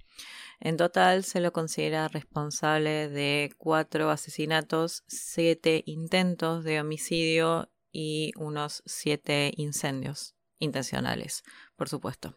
En 0.60 0.76
total 0.76 1.24
se 1.24 1.40
lo 1.40 1.52
considera 1.52 2.08
responsable 2.08 3.08
de 3.08 3.54
cuatro 3.56 4.10
asesinatos, 4.10 5.04
siete 5.06 5.82
intentos 5.86 6.64
de 6.64 6.80
homicidio 6.80 7.70
y 7.90 8.32
unos 8.36 8.82
siete 8.84 9.52
incendios 9.56 10.34
intencionales, 10.58 11.44
por 11.76 11.88
supuesto. 11.88 12.36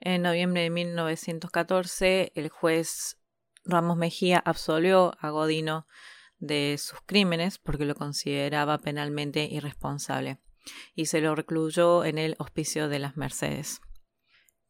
En 0.00 0.20
noviembre 0.20 0.62
de 0.62 0.70
1914, 0.70 2.32
el 2.34 2.50
juez 2.50 3.16
Ramos 3.64 3.96
Mejía 3.96 4.42
absolvió 4.44 5.14
a 5.18 5.30
Godino 5.30 5.86
de 6.38 6.76
sus 6.78 6.98
crímenes 7.06 7.58
porque 7.58 7.86
lo 7.86 7.94
consideraba 7.94 8.76
penalmente 8.76 9.44
irresponsable 9.44 10.40
y 10.94 11.06
se 11.06 11.22
lo 11.22 11.34
recluyó 11.34 12.04
en 12.04 12.18
el 12.18 12.34
Hospicio 12.38 12.88
de 12.88 12.98
las 12.98 13.16
Mercedes 13.16 13.80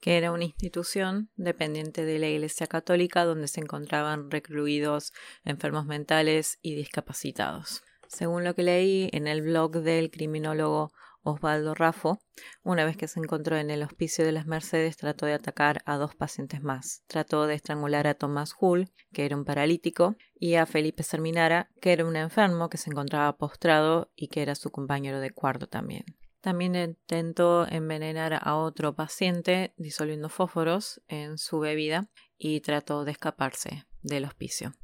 que 0.03 0.17
era 0.17 0.33
una 0.33 0.43
institución 0.43 1.31
dependiente 1.37 2.05
de 2.05 2.19
la 2.19 2.27
Iglesia 2.27 2.67
Católica 2.67 3.25
donde 3.25 3.47
se 3.47 3.61
encontraban 3.61 4.33
recluidos 4.33 5.13
enfermos 5.45 5.87
mentales 5.87 6.59
y 6.61 6.75
discapacitados. 6.75 7.85
Según 8.09 8.43
lo 8.43 8.57
que 8.57 8.65
leí 8.65 9.09
en 9.13 9.29
el 9.29 9.43
blog 9.43 9.71
del 9.81 10.11
criminólogo 10.11 10.91
Osvaldo 11.23 11.77
Raffo, 11.77 12.19
una 12.65 12.85
vez 12.85 12.97
que 12.97 13.07
se 13.07 13.21
encontró 13.21 13.57
en 13.57 13.71
el 13.71 13.85
hospicio 13.85 14.25
de 14.25 14.33
las 14.33 14.47
Mercedes, 14.47 14.97
trató 14.97 15.27
de 15.27 15.35
atacar 15.35 15.83
a 15.87 15.97
dos 15.99 16.17
pacientes 16.17 16.63
más. 16.63 17.05
Trató 17.07 17.47
de 17.47 17.55
estrangular 17.55 18.09
a 18.09 18.15
Thomas 18.15 18.57
Hull, 18.59 18.91
que 19.13 19.25
era 19.25 19.37
un 19.37 19.45
paralítico, 19.45 20.17
y 20.35 20.57
a 20.57 20.67
Felipe 20.67 21.05
Serminara, 21.05 21.71
que 21.81 21.93
era 21.93 22.05
un 22.05 22.17
enfermo 22.17 22.69
que 22.69 22.77
se 22.77 22.91
encontraba 22.91 23.37
postrado 23.37 24.11
y 24.17 24.27
que 24.27 24.43
era 24.43 24.57
su 24.57 24.73
compañero 24.73 25.21
de 25.21 25.31
cuarto 25.31 25.69
también. 25.69 26.07
También 26.43 26.75
intentó 26.75 27.67
envenenar 27.69 28.41
a 28.43 28.57
otro 28.57 28.97
paciente 28.97 29.73
disolviendo 29.77 30.29
fósforos 30.29 31.01
en 31.07 31.39
su 31.39 31.61
bebida 31.61 32.11
y 32.37 32.61
trató 32.61 33.05
de 33.05 33.13
escaparse 33.13 33.87
del 34.03 34.25
hospicio. 34.25 34.75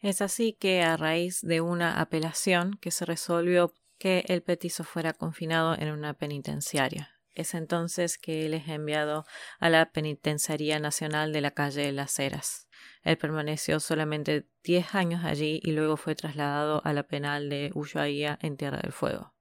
Es 0.00 0.20
así 0.20 0.52
que 0.52 0.82
a 0.82 0.98
raíz 0.98 1.40
de 1.40 1.62
una 1.62 1.98
apelación 1.98 2.76
que 2.78 2.90
se 2.90 3.06
resolvió 3.06 3.72
que 3.98 4.24
el 4.28 4.42
petizo 4.42 4.84
fuera 4.84 5.14
confinado 5.14 5.74
en 5.78 5.90
una 5.90 6.12
penitenciaria. 6.12 7.08
Es 7.34 7.54
entonces 7.54 8.18
que 8.18 8.44
él 8.44 8.52
es 8.52 8.68
enviado 8.68 9.24
a 9.60 9.70
la 9.70 9.92
Penitenciaría 9.92 10.78
Nacional 10.78 11.32
de 11.32 11.40
la 11.40 11.52
calle 11.52 11.86
de 11.86 11.92
Las 11.92 12.18
Heras. 12.18 12.68
Él 13.02 13.16
permaneció 13.16 13.80
solamente 13.80 14.46
10 14.64 14.94
años 14.94 15.24
allí 15.24 15.58
y 15.62 15.72
luego 15.72 15.96
fue 15.96 16.14
trasladado 16.14 16.82
a 16.84 16.92
la 16.92 17.04
penal 17.04 17.48
de 17.48 17.70
Ushuaia 17.74 18.38
en 18.42 18.58
Tierra 18.58 18.80
del 18.82 18.92
Fuego. 18.92 19.31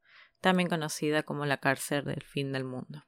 También 0.41 0.69
conocida 0.69 1.23
como 1.23 1.45
la 1.45 1.57
cárcel 1.57 2.03
del 2.03 2.23
fin 2.23 2.51
del 2.51 2.63
mundo. 2.63 3.05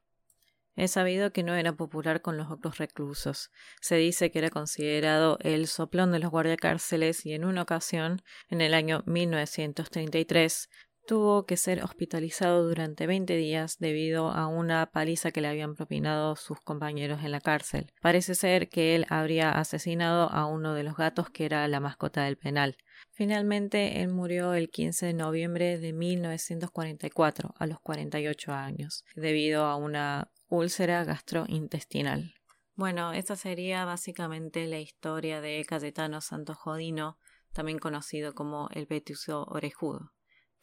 Es 0.75 0.91
sabido 0.91 1.31
que 1.31 1.43
no 1.43 1.53
era 1.53 1.73
popular 1.73 2.21
con 2.21 2.37
los 2.37 2.49
otros 2.49 2.77
reclusos. 2.79 3.51
Se 3.79 3.95
dice 3.95 4.31
que 4.31 4.39
era 4.39 4.49
considerado 4.49 5.37
el 5.41 5.67
soplón 5.67 6.11
de 6.11 6.19
los 6.19 6.31
guardiacárceles 6.31 7.25
y 7.25 7.33
en 7.33 7.45
una 7.45 7.61
ocasión, 7.61 8.23
en 8.49 8.61
el 8.61 8.73
año 8.73 9.03
1933, 9.05 10.69
tuvo 11.05 11.45
que 11.45 11.57
ser 11.57 11.83
hospitalizado 11.83 12.67
durante 12.67 13.07
20 13.07 13.35
días 13.35 13.77
debido 13.79 14.29
a 14.29 14.47
una 14.47 14.85
paliza 14.91 15.31
que 15.31 15.41
le 15.41 15.47
habían 15.47 15.75
propinado 15.75 16.35
sus 16.35 16.59
compañeros 16.61 17.23
en 17.23 17.31
la 17.31 17.41
cárcel. 17.41 17.91
Parece 18.01 18.35
ser 18.35 18.69
que 18.69 18.95
él 18.95 19.05
habría 19.09 19.51
asesinado 19.51 20.29
a 20.29 20.45
uno 20.45 20.73
de 20.73 20.83
los 20.83 20.95
gatos 20.95 21.29
que 21.29 21.45
era 21.45 21.67
la 21.67 21.79
mascota 21.79 22.23
del 22.23 22.37
penal. 22.37 22.77
Finalmente, 23.11 24.01
él 24.01 24.09
murió 24.09 24.53
el 24.53 24.69
15 24.69 25.07
de 25.07 25.13
noviembre 25.13 25.77
de 25.77 25.93
1944, 25.93 27.53
a 27.57 27.67
los 27.67 27.79
48 27.81 28.53
años, 28.53 29.03
debido 29.15 29.65
a 29.65 29.75
una 29.75 30.31
úlcera 30.47 31.03
gastrointestinal. 31.03 32.33
Bueno, 32.75 33.13
esta 33.13 33.35
sería 33.35 33.85
básicamente 33.85 34.65
la 34.67 34.79
historia 34.79 35.41
de 35.41 35.63
Cayetano 35.65 36.21
Santos 36.21 36.57
Jodino, 36.57 37.19
también 37.51 37.77
conocido 37.77 38.33
como 38.33 38.69
el 38.71 38.87
Petuso 38.87 39.43
Orejudo 39.43 40.12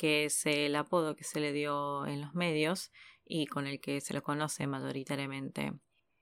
que 0.01 0.25
es 0.25 0.47
el 0.47 0.77
apodo 0.77 1.15
que 1.15 1.25
se 1.25 1.41
le 1.41 1.53
dio 1.53 2.07
en 2.07 2.23
los 2.23 2.33
medios 2.33 2.91
y 3.27 3.45
con 3.45 3.67
el 3.67 3.83
que 3.83 4.01
se 4.01 4.15
lo 4.15 4.23
conoce 4.23 4.67
mayoritariamente. 4.67 5.75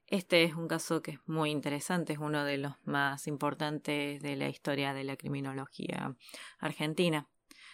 Este 0.08 0.42
es 0.42 0.56
un 0.56 0.66
caso 0.66 1.00
que 1.00 1.12
es 1.12 1.20
muy 1.26 1.52
interesante, 1.52 2.14
es 2.14 2.18
uno 2.18 2.44
de 2.44 2.58
los 2.58 2.72
más 2.82 3.28
importantes 3.28 4.20
de 4.20 4.34
la 4.34 4.48
historia 4.48 4.94
de 4.94 5.04
la 5.04 5.16
criminología 5.16 6.16
argentina. 6.58 7.28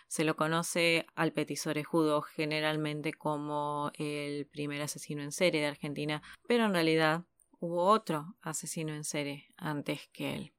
Se 0.07 0.25
lo 0.25 0.37
conoce 0.37 1.07
al 1.15 1.33
petisorejudo 1.33 2.21
generalmente 2.21 3.15
como 3.15 3.91
el 3.95 4.45
primer 4.45 4.83
asesino 4.83 5.23
en 5.23 5.33
serie 5.33 5.63
de 5.63 5.69
Argentina, 5.69 6.23
pero 6.47 6.67
en 6.67 6.75
realidad 6.75 7.25
hubo 7.61 7.87
otro 7.87 8.37
asesino 8.43 8.93
en 8.93 9.05
serie 9.05 9.49
antes 9.57 10.07
que 10.13 10.35
él. 10.35 10.54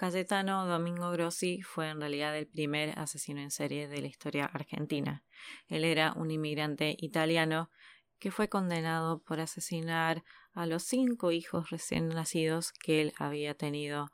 Cayetano 0.00 0.64
Domingo 0.64 1.10
Grossi 1.10 1.60
fue 1.60 1.90
en 1.90 2.00
realidad 2.00 2.34
el 2.34 2.46
primer 2.46 2.98
asesino 2.98 3.42
en 3.42 3.50
serie 3.50 3.86
de 3.86 4.00
la 4.00 4.06
historia 4.06 4.46
argentina. 4.46 5.26
Él 5.68 5.84
era 5.84 6.14
un 6.14 6.30
inmigrante 6.30 6.96
italiano 6.98 7.70
que 8.18 8.30
fue 8.30 8.48
condenado 8.48 9.22
por 9.22 9.40
asesinar 9.40 10.24
a 10.54 10.64
los 10.64 10.84
cinco 10.84 11.32
hijos 11.32 11.68
recién 11.68 12.08
nacidos 12.08 12.72
que 12.72 13.02
él 13.02 13.12
había 13.18 13.54
tenido 13.54 14.10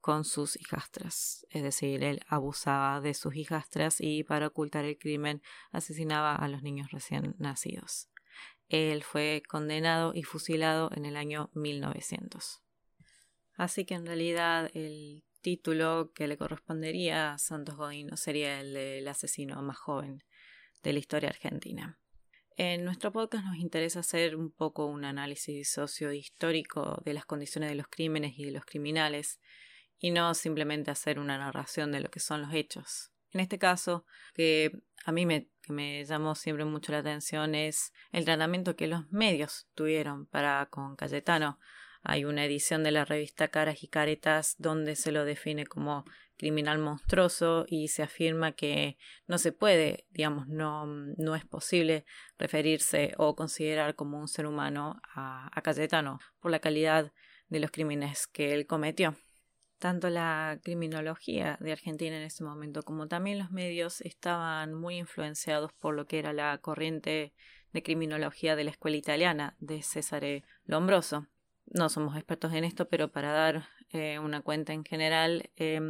con 0.00 0.24
sus 0.24 0.54
hijastras. 0.60 1.44
Es 1.50 1.64
decir, 1.64 2.04
él 2.04 2.20
abusaba 2.28 3.00
de 3.00 3.12
sus 3.12 3.34
hijastras 3.34 3.96
y 3.98 4.22
para 4.22 4.46
ocultar 4.46 4.84
el 4.84 4.96
crimen 4.96 5.42
asesinaba 5.72 6.36
a 6.36 6.46
los 6.46 6.62
niños 6.62 6.92
recién 6.92 7.34
nacidos. 7.38 8.08
Él 8.68 9.02
fue 9.02 9.42
condenado 9.48 10.12
y 10.14 10.22
fusilado 10.22 10.88
en 10.94 11.04
el 11.04 11.16
año 11.16 11.50
1900. 11.54 12.62
Así 13.56 13.84
que 13.84 13.94
en 13.94 14.06
realidad 14.06 14.70
el 14.74 15.24
título 15.40 16.12
que 16.14 16.28
le 16.28 16.36
correspondería 16.36 17.32
a 17.32 17.38
Santos 17.38 17.76
Godino 17.76 18.16
sería 18.16 18.60
el 18.60 18.74
del 18.74 19.08
asesino 19.08 19.60
más 19.62 19.78
joven 19.78 20.22
de 20.82 20.92
la 20.92 20.98
historia 20.98 21.30
argentina. 21.30 21.98
En 22.58 22.84
nuestro 22.84 23.12
podcast 23.12 23.44
nos 23.44 23.56
interesa 23.56 24.00
hacer 24.00 24.34
un 24.34 24.50
poco 24.50 24.86
un 24.86 25.04
análisis 25.04 25.70
sociohistórico 25.70 27.02
de 27.04 27.14
las 27.14 27.26
condiciones 27.26 27.70
de 27.70 27.76
los 27.76 27.88
crímenes 27.88 28.38
y 28.38 28.44
de 28.44 28.50
los 28.50 28.64
criminales, 28.64 29.40
y 29.98 30.10
no 30.10 30.34
simplemente 30.34 30.90
hacer 30.90 31.18
una 31.18 31.38
narración 31.38 31.92
de 31.92 32.00
lo 32.00 32.10
que 32.10 32.20
son 32.20 32.42
los 32.42 32.52
hechos. 32.52 33.10
En 33.32 33.40
este 33.40 33.58
caso, 33.58 34.06
que 34.34 34.72
a 35.04 35.12
mí 35.12 35.26
me, 35.26 35.48
que 35.62 35.72
me 35.72 36.04
llamó 36.04 36.34
siempre 36.34 36.64
mucho 36.64 36.92
la 36.92 36.98
atención 36.98 37.54
es 37.54 37.92
el 38.12 38.24
tratamiento 38.24 38.76
que 38.76 38.86
los 38.86 39.10
medios 39.10 39.68
tuvieron 39.74 40.26
para 40.26 40.66
con 40.70 40.96
Cayetano, 40.96 41.58
hay 42.08 42.24
una 42.24 42.44
edición 42.44 42.84
de 42.84 42.92
la 42.92 43.04
revista 43.04 43.48
Caras 43.48 43.82
y 43.82 43.88
Caretas 43.88 44.54
donde 44.58 44.94
se 44.94 45.10
lo 45.10 45.24
define 45.24 45.66
como 45.66 46.04
criminal 46.36 46.78
monstruoso 46.78 47.66
y 47.68 47.88
se 47.88 48.04
afirma 48.04 48.52
que 48.52 48.96
no 49.26 49.38
se 49.38 49.50
puede, 49.50 50.06
digamos, 50.10 50.46
no, 50.46 50.86
no 50.86 51.34
es 51.34 51.44
posible 51.44 52.04
referirse 52.38 53.12
o 53.18 53.34
considerar 53.34 53.96
como 53.96 54.20
un 54.20 54.28
ser 54.28 54.46
humano 54.46 55.00
a, 55.14 55.50
a 55.52 55.62
Cayetano 55.62 56.20
por 56.38 56.52
la 56.52 56.60
calidad 56.60 57.12
de 57.48 57.58
los 57.58 57.72
crímenes 57.72 58.28
que 58.28 58.54
él 58.54 58.68
cometió. 58.68 59.16
Tanto 59.78 60.08
la 60.08 60.60
criminología 60.62 61.58
de 61.60 61.72
Argentina 61.72 62.16
en 62.16 62.22
ese 62.22 62.44
momento 62.44 62.84
como 62.84 63.08
también 63.08 63.40
los 63.40 63.50
medios 63.50 64.00
estaban 64.00 64.74
muy 64.74 64.98
influenciados 64.98 65.72
por 65.72 65.96
lo 65.96 66.06
que 66.06 66.20
era 66.20 66.32
la 66.32 66.56
corriente 66.58 67.34
de 67.72 67.82
criminología 67.82 68.54
de 68.54 68.62
la 68.62 68.70
escuela 68.70 68.96
italiana 68.96 69.56
de 69.58 69.82
César 69.82 70.22
Lombroso 70.66 71.26
no 71.66 71.88
somos 71.88 72.16
expertos 72.16 72.52
en 72.52 72.64
esto, 72.64 72.88
pero 72.88 73.10
para 73.10 73.32
dar 73.32 73.68
eh, 73.90 74.18
una 74.18 74.40
cuenta 74.40 74.72
en 74.72 74.84
general, 74.84 75.50
eh, 75.56 75.80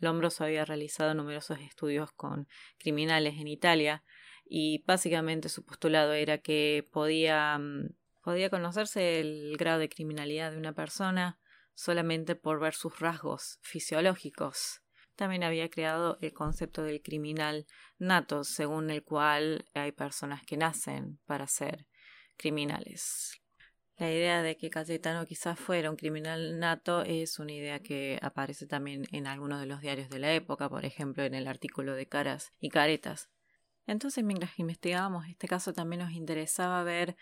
Lombroso 0.00 0.44
había 0.44 0.64
realizado 0.64 1.14
numerosos 1.14 1.58
estudios 1.60 2.12
con 2.12 2.48
criminales 2.78 3.34
en 3.38 3.48
Italia 3.48 4.04
y 4.44 4.82
básicamente 4.86 5.48
su 5.48 5.64
postulado 5.64 6.12
era 6.12 6.38
que 6.38 6.88
podía, 6.92 7.58
mm, 7.58 7.94
podía 8.22 8.50
conocerse 8.50 9.20
el 9.20 9.56
grado 9.56 9.78
de 9.78 9.88
criminalidad 9.88 10.50
de 10.50 10.58
una 10.58 10.72
persona 10.72 11.38
solamente 11.74 12.34
por 12.34 12.60
ver 12.60 12.74
sus 12.74 12.98
rasgos 12.98 13.58
fisiológicos. 13.62 14.82
También 15.14 15.44
había 15.44 15.70
creado 15.70 16.18
el 16.20 16.32
concepto 16.32 16.82
del 16.82 17.02
criminal 17.02 17.66
nato, 17.98 18.42
según 18.42 18.90
el 18.90 19.02
cual 19.04 19.66
hay 19.74 19.92
personas 19.92 20.42
que 20.44 20.56
nacen 20.56 21.20
para 21.26 21.46
ser 21.46 21.86
criminales. 22.36 23.39
La 24.00 24.10
idea 24.10 24.42
de 24.42 24.56
que 24.56 24.70
Cayetano 24.70 25.26
quizás 25.26 25.60
fuera 25.60 25.90
un 25.90 25.96
criminal 25.96 26.58
nato 26.58 27.02
es 27.02 27.38
una 27.38 27.52
idea 27.52 27.80
que 27.80 28.18
aparece 28.22 28.66
también 28.66 29.04
en 29.12 29.26
algunos 29.26 29.60
de 29.60 29.66
los 29.66 29.82
diarios 29.82 30.08
de 30.08 30.18
la 30.18 30.32
época, 30.32 30.70
por 30.70 30.86
ejemplo 30.86 31.22
en 31.22 31.34
el 31.34 31.46
artículo 31.46 31.94
de 31.94 32.06
Caras 32.06 32.50
y 32.60 32.70
Caretas. 32.70 33.28
Entonces, 33.86 34.24
mientras 34.24 34.58
investigábamos 34.58 35.26
este 35.28 35.48
caso, 35.48 35.74
también 35.74 36.00
nos 36.00 36.12
interesaba 36.12 36.82
ver 36.82 37.14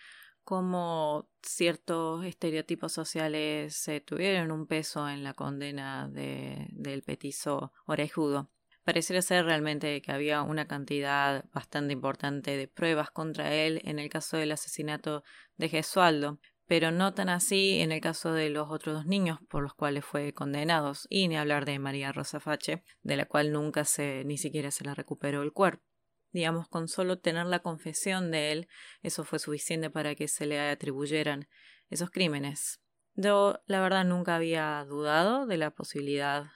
cómo 0.44 1.28
ciertos 1.42 2.24
estereotipos 2.24 2.92
sociales 2.92 3.84
tuvieron 4.04 4.52
un 4.52 4.68
peso 4.68 5.08
en 5.08 5.24
la 5.24 5.34
condena 5.34 6.08
de, 6.08 6.68
del 6.70 7.02
petizo 7.02 7.72
orejudo. 7.86 8.52
Pareciera 8.84 9.20
ser 9.20 9.46
realmente 9.46 10.00
que 10.00 10.12
había 10.12 10.42
una 10.42 10.68
cantidad 10.68 11.44
bastante 11.52 11.92
importante 11.92 12.56
de 12.56 12.68
pruebas 12.68 13.10
contra 13.10 13.52
él 13.52 13.80
en 13.82 13.98
el 13.98 14.08
caso 14.08 14.36
del 14.36 14.52
asesinato 14.52 15.24
de 15.56 15.68
Gesualdo, 15.68 16.38
pero 16.68 16.92
no 16.92 17.14
tan 17.14 17.30
así 17.30 17.80
en 17.80 17.92
el 17.92 18.00
caso 18.00 18.32
de 18.32 18.50
los 18.50 18.70
otros 18.70 18.94
dos 18.94 19.06
niños 19.06 19.38
por 19.48 19.62
los 19.62 19.74
cuales 19.74 20.04
fue 20.04 20.34
condenado, 20.34 20.92
y 21.08 21.26
ni 21.26 21.36
hablar 21.36 21.64
de 21.64 21.78
María 21.78 22.12
Rosa 22.12 22.40
Fache, 22.40 22.84
de 23.02 23.16
la 23.16 23.24
cual 23.24 23.52
nunca 23.52 23.84
se 23.84 24.22
ni 24.24 24.36
siquiera 24.36 24.70
se 24.70 24.84
le 24.84 24.94
recuperó 24.94 25.42
el 25.42 25.52
cuerpo. 25.52 25.82
Digamos, 26.30 26.68
con 26.68 26.88
solo 26.88 27.18
tener 27.18 27.46
la 27.46 27.60
confesión 27.60 28.30
de 28.30 28.52
él, 28.52 28.68
eso 29.02 29.24
fue 29.24 29.38
suficiente 29.38 29.88
para 29.88 30.14
que 30.14 30.28
se 30.28 30.44
le 30.44 30.60
atribuyeran 30.60 31.48
esos 31.88 32.10
crímenes. 32.10 32.80
Yo, 33.14 33.58
la 33.66 33.80
verdad, 33.80 34.04
nunca 34.04 34.36
había 34.36 34.84
dudado 34.84 35.46
de 35.46 35.56
la 35.56 35.70
posibilidad 35.70 36.50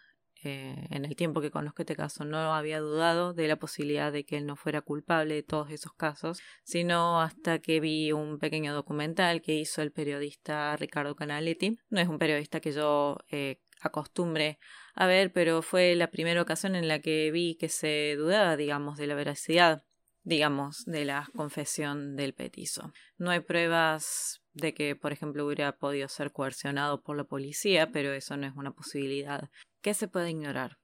eh, 0.44 0.86
en 0.90 1.04
el 1.04 1.16
tiempo 1.16 1.40
que 1.40 1.50
conozco 1.50 1.82
este 1.82 1.96
caso, 1.96 2.24
no 2.24 2.54
había 2.54 2.80
dudado 2.80 3.32
de 3.32 3.48
la 3.48 3.56
posibilidad 3.56 4.12
de 4.12 4.24
que 4.24 4.36
él 4.36 4.46
no 4.46 4.56
fuera 4.56 4.80
culpable 4.80 5.34
de 5.34 5.42
todos 5.42 5.70
esos 5.70 5.92
casos, 5.92 6.40
sino 6.64 7.20
hasta 7.20 7.60
que 7.60 7.80
vi 7.80 8.12
un 8.12 8.38
pequeño 8.38 8.74
documental 8.74 9.42
que 9.42 9.54
hizo 9.54 9.82
el 9.82 9.92
periodista 9.92 10.76
Ricardo 10.76 11.14
Canaletti. 11.14 11.78
No 11.90 12.00
es 12.00 12.08
un 12.08 12.18
periodista 12.18 12.60
que 12.60 12.72
yo 12.72 13.18
eh, 13.30 13.60
acostumbre 13.80 14.58
a 14.94 15.06
ver, 15.06 15.32
pero 15.32 15.62
fue 15.62 15.94
la 15.94 16.10
primera 16.10 16.42
ocasión 16.42 16.76
en 16.76 16.88
la 16.88 17.00
que 17.00 17.30
vi 17.30 17.56
que 17.56 17.68
se 17.68 18.14
dudaba, 18.16 18.56
digamos, 18.56 18.98
de 18.98 19.06
la 19.06 19.14
veracidad 19.14 19.84
digamos, 20.24 20.84
de 20.84 21.04
la 21.04 21.28
confesión 21.34 22.16
del 22.16 22.34
petizo. 22.34 22.92
No 23.18 23.30
hay 23.30 23.40
pruebas 23.40 24.40
de 24.52 24.74
que, 24.74 24.94
por 24.96 25.12
ejemplo, 25.12 25.44
hubiera 25.44 25.76
podido 25.76 26.08
ser 26.08 26.32
coercionado 26.32 27.02
por 27.02 27.16
la 27.16 27.24
policía, 27.24 27.90
pero 27.90 28.12
eso 28.12 28.36
no 28.36 28.46
es 28.46 28.54
una 28.54 28.72
posibilidad 28.72 29.50
que 29.82 29.94
se 29.94 30.08
puede 30.08 30.30
ignorar. 30.30 30.78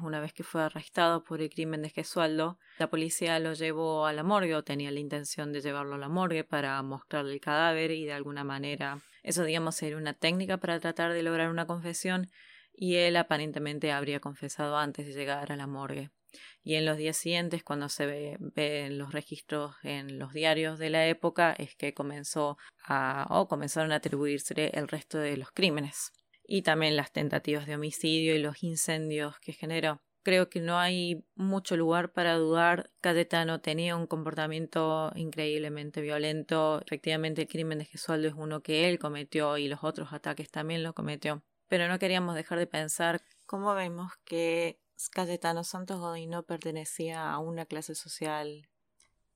Una 0.00 0.20
vez 0.20 0.32
que 0.32 0.44
fue 0.44 0.62
arrestado 0.62 1.24
por 1.24 1.40
el 1.40 1.50
crimen 1.50 1.82
de 1.82 1.90
Gesualdo, 1.90 2.58
la 2.78 2.88
policía 2.88 3.38
lo 3.40 3.52
llevó 3.52 4.06
a 4.06 4.12
la 4.12 4.22
morgue 4.22 4.54
o 4.54 4.62
tenía 4.62 4.92
la 4.92 5.00
intención 5.00 5.52
de 5.52 5.60
llevarlo 5.60 5.96
a 5.96 5.98
la 5.98 6.08
morgue 6.08 6.44
para 6.44 6.80
mostrarle 6.82 7.34
el 7.34 7.40
cadáver 7.40 7.90
y 7.90 8.04
de 8.04 8.12
alguna 8.12 8.44
manera 8.44 9.02
eso 9.24 9.42
digamos 9.42 9.74
sería 9.74 9.96
una 9.96 10.14
técnica 10.14 10.58
para 10.58 10.78
tratar 10.78 11.12
de 11.12 11.22
lograr 11.24 11.50
una 11.50 11.66
confesión 11.66 12.30
y 12.72 12.94
él 12.94 13.16
aparentemente 13.16 13.90
habría 13.90 14.20
confesado 14.20 14.78
antes 14.78 15.06
de 15.06 15.12
llegar 15.12 15.50
a 15.50 15.56
la 15.56 15.66
morgue. 15.66 16.10
Y 16.62 16.74
en 16.74 16.84
los 16.84 16.96
días 16.96 17.16
siguientes, 17.16 17.64
cuando 17.64 17.88
se 17.88 18.06
ve, 18.06 18.36
ven 18.38 18.98
los 18.98 19.12
registros 19.12 19.74
en 19.82 20.18
los 20.18 20.32
diarios 20.32 20.78
de 20.78 20.90
la 20.90 21.06
época, 21.08 21.54
es 21.58 21.74
que 21.74 21.94
comenzó 21.94 22.56
a 22.84 23.26
o 23.30 23.48
comenzaron 23.48 23.90
a 23.90 23.96
atribuirse 23.96 24.70
el 24.74 24.86
resto 24.86 25.18
de 25.18 25.36
los 25.36 25.50
crímenes 25.50 26.12
y 26.50 26.62
también 26.62 26.96
las 26.96 27.12
tentativas 27.12 27.66
de 27.66 27.74
homicidio 27.74 28.34
y 28.34 28.38
los 28.38 28.64
incendios 28.64 29.38
que 29.38 29.52
generó. 29.52 30.00
Creo 30.22 30.48
que 30.48 30.60
no 30.60 30.78
hay 30.78 31.22
mucho 31.36 31.76
lugar 31.76 32.12
para 32.12 32.36
dudar. 32.36 32.90
Cayetano 33.02 33.60
tenía 33.60 33.96
un 33.96 34.06
comportamiento 34.06 35.12
increíblemente 35.14 36.00
violento. 36.00 36.80
Efectivamente, 36.84 37.42
el 37.42 37.48
crimen 37.48 37.78
de 37.78 37.84
Gesualdo 37.84 38.28
es 38.28 38.34
uno 38.34 38.62
que 38.62 38.88
él 38.88 38.98
cometió 38.98 39.58
y 39.58 39.68
los 39.68 39.84
otros 39.84 40.12
ataques 40.14 40.50
también 40.50 40.82
lo 40.82 40.94
cometió. 40.94 41.44
Pero 41.68 41.86
no 41.86 41.98
queríamos 41.98 42.34
dejar 42.34 42.58
de 42.58 42.66
pensar 42.66 43.22
cómo 43.44 43.74
vemos 43.74 44.12
que 44.24 44.80
Cayetano 45.12 45.64
Santos 45.64 46.00
Godino 46.00 46.44
pertenecía 46.44 47.30
a 47.30 47.38
una 47.38 47.66
clase 47.66 47.94
social 47.94 48.70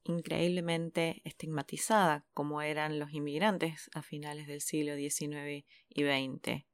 increíblemente 0.05 1.21
estigmatizada, 1.25 2.25
como 2.33 2.63
eran 2.63 2.99
los 2.99 3.13
inmigrantes 3.13 3.91
a 3.95 4.03
finales 4.03 4.47
del 4.47 4.63
siglo 4.63 4.97
XIX 4.97 5.67
y 5.91 6.05
XX 6.05 6.72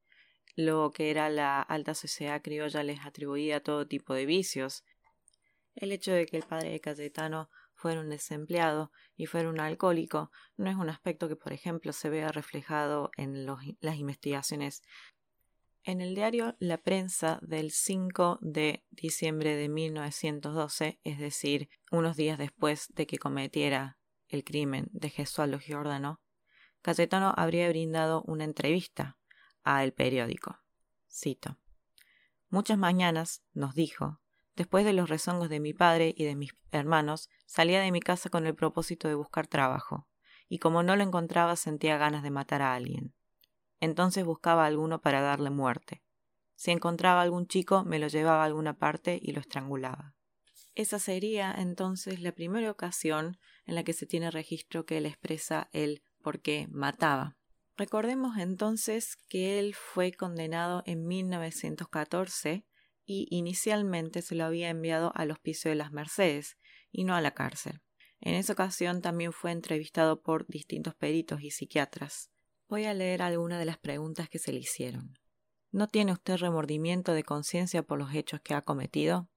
lo 0.55 0.91
que 0.91 1.11
era 1.11 1.29
la 1.29 1.61
alta 1.61 1.93
sociedad 1.93 2.41
criolla 2.41 2.83
les 2.83 3.05
atribuía 3.05 3.61
todo 3.61 3.87
tipo 3.87 4.13
de 4.13 4.25
vicios. 4.25 4.83
El 5.75 5.91
hecho 5.91 6.11
de 6.11 6.25
que 6.25 6.37
el 6.37 6.43
padre 6.43 6.71
de 6.71 6.81
Cayetano 6.81 7.49
fuera 7.73 8.01
un 8.01 8.09
desempleado 8.09 8.91
y 9.15 9.25
fuera 9.25 9.49
un 9.49 9.59
alcohólico 9.59 10.31
no 10.57 10.69
es 10.69 10.75
un 10.75 10.89
aspecto 10.89 11.29
que, 11.29 11.37
por 11.37 11.53
ejemplo, 11.53 11.93
se 11.93 12.09
vea 12.09 12.31
reflejado 12.31 13.11
en 13.15 13.45
las 13.45 13.95
investigaciones. 13.95 14.81
En 15.83 16.01
el 16.01 16.13
diario 16.13 16.55
La 16.59 16.77
Prensa 16.77 17.39
del 17.41 17.71
5 17.71 18.39
de 18.41 18.83
diciembre 18.89 19.55
de 19.55 19.69
1912, 19.69 20.99
es 21.03 21.19
decir, 21.19 21.69
unos 21.89 22.17
días 22.17 22.37
después 22.37 22.93
de 22.95 23.07
que 23.07 23.17
cometiera 23.17 23.97
el 24.27 24.43
crimen 24.43 24.89
de 24.91 25.09
Gesualdo 25.09 25.57
Giordano, 25.57 26.21
Cayetano 26.81 27.33
habría 27.35 27.69
brindado 27.69 28.23
una 28.27 28.43
entrevista 28.43 29.18
a 29.63 29.83
El 29.83 29.93
Periódico. 29.93 30.59
Cito. 31.09 31.57
Muchas 32.49 32.77
mañanas, 32.77 33.43
nos 33.53 33.75
dijo, 33.75 34.19
después 34.55 34.85
de 34.85 34.93
los 34.93 35.09
rezongos 35.09 35.49
de 35.49 35.59
mi 35.59 35.73
padre 35.73 36.13
y 36.17 36.23
de 36.23 36.35
mis 36.35 36.53
hermanos, 36.71 37.29
salía 37.45 37.79
de 37.81 37.91
mi 37.91 37.99
casa 37.99 38.29
con 38.29 38.47
el 38.47 38.55
propósito 38.55 39.07
de 39.07 39.15
buscar 39.15 39.47
trabajo, 39.47 40.07
y 40.47 40.59
como 40.59 40.83
no 40.83 40.95
lo 40.95 41.03
encontraba 41.03 41.55
sentía 41.55 41.97
ganas 41.97 42.23
de 42.23 42.31
matar 42.31 42.61
a 42.61 42.73
alguien. 42.73 43.13
Entonces 43.79 44.25
buscaba 44.25 44.63
a 44.63 44.67
alguno 44.67 45.01
para 45.01 45.21
darle 45.21 45.49
muerte. 45.49 46.03
Si 46.55 46.71
encontraba 46.71 47.21
algún 47.21 47.47
chico, 47.47 47.85
me 47.85 47.99
lo 47.99 48.07
llevaba 48.07 48.43
a 48.43 48.45
alguna 48.45 48.77
parte 48.77 49.19
y 49.21 49.31
lo 49.31 49.39
estrangulaba. 49.39 50.13
Esa 50.75 50.99
sería 50.99 51.53
entonces 51.57 52.21
la 52.21 52.31
primera 52.31 52.71
ocasión 52.71 53.37
en 53.65 53.75
la 53.75 53.83
que 53.83 53.93
se 53.93 54.05
tiene 54.05 54.31
registro 54.31 54.85
que 54.85 54.97
él 54.97 55.05
expresa 55.05 55.69
el 55.71 56.03
por 56.21 56.41
qué 56.41 56.67
mataba. 56.69 57.37
Recordemos 57.79 58.35
entonces 58.35 59.15
que 59.29 59.57
él 59.57 59.73
fue 59.73 60.11
condenado 60.11 60.83
en 60.85 61.07
1914 61.07 62.65
y 63.05 63.25
inicialmente 63.31 64.21
se 64.21 64.35
lo 64.35 64.43
había 64.43 64.67
enviado 64.67 65.13
al 65.15 65.31
hospicio 65.31 65.71
de 65.71 65.75
las 65.75 65.93
Mercedes 65.93 66.57
y 66.91 67.05
no 67.05 67.15
a 67.15 67.21
la 67.21 67.33
cárcel. 67.33 67.79
En 68.19 68.33
esa 68.33 68.51
ocasión 68.51 69.01
también 69.01 69.31
fue 69.31 69.53
entrevistado 69.53 70.21
por 70.21 70.45
distintos 70.47 70.93
peritos 70.93 71.41
y 71.41 71.51
psiquiatras. 71.51 72.29
Voy 72.67 72.83
a 72.83 72.93
leer 72.93 73.21
algunas 73.21 73.59
de 73.59 73.65
las 73.65 73.77
preguntas 73.77 74.27
que 74.27 74.39
se 74.39 74.51
le 74.51 74.59
hicieron. 74.59 75.17
¿No 75.71 75.87
tiene 75.87 76.11
usted 76.11 76.35
remordimiento 76.35 77.13
de 77.13 77.23
conciencia 77.23 77.81
por 77.81 77.97
los 77.97 78.13
hechos 78.13 78.41
que 78.41 78.55
ha 78.55 78.61
cometido? 78.61 79.29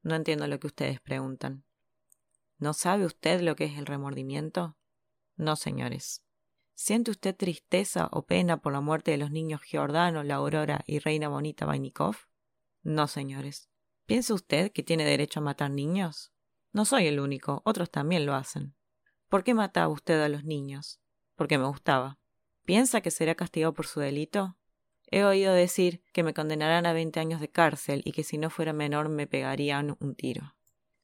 No 0.00 0.14
entiendo 0.14 0.46
lo 0.46 0.58
que 0.58 0.68
ustedes 0.68 1.02
preguntan. 1.02 1.66
¿No 2.56 2.72
sabe 2.72 3.04
usted 3.04 3.42
lo 3.42 3.54
que 3.54 3.66
es 3.66 3.76
el 3.76 3.84
remordimiento? 3.84 4.78
No, 5.36 5.56
señores. 5.56 6.25
¿Siente 6.78 7.10
usted 7.10 7.34
tristeza 7.34 8.10
o 8.12 8.26
pena 8.26 8.58
por 8.58 8.70
la 8.70 8.82
muerte 8.82 9.10
de 9.10 9.16
los 9.16 9.30
niños 9.30 9.62
Giordano, 9.62 10.22
la 10.22 10.34
Aurora 10.34 10.84
y 10.86 10.98
Reina 10.98 11.26
Bonita 11.26 11.64
Vainikov? 11.64 12.16
No, 12.82 13.08
señores. 13.08 13.70
¿Piensa 14.04 14.34
usted 14.34 14.70
que 14.72 14.82
tiene 14.82 15.06
derecho 15.06 15.40
a 15.40 15.42
matar 15.42 15.70
niños? 15.70 16.34
No 16.74 16.84
soy 16.84 17.06
el 17.06 17.18
único, 17.18 17.62
otros 17.64 17.90
también 17.90 18.26
lo 18.26 18.34
hacen. 18.34 18.76
¿Por 19.30 19.42
qué 19.42 19.54
mataba 19.54 19.88
usted 19.88 20.20
a 20.20 20.28
los 20.28 20.44
niños? 20.44 21.00
Porque 21.34 21.56
me 21.56 21.66
gustaba. 21.66 22.18
¿Piensa 22.66 23.00
que 23.00 23.10
será 23.10 23.34
castigado 23.34 23.72
por 23.72 23.86
su 23.86 24.00
delito? 24.00 24.58
He 25.06 25.24
oído 25.24 25.54
decir 25.54 26.04
que 26.12 26.22
me 26.22 26.34
condenarán 26.34 26.84
a 26.84 26.92
veinte 26.92 27.20
años 27.20 27.40
de 27.40 27.48
cárcel 27.48 28.02
y 28.04 28.12
que 28.12 28.22
si 28.22 28.36
no 28.36 28.50
fuera 28.50 28.74
menor 28.74 29.08
me 29.08 29.26
pegarían 29.26 29.96
un 29.98 30.14
tiro. 30.14 30.54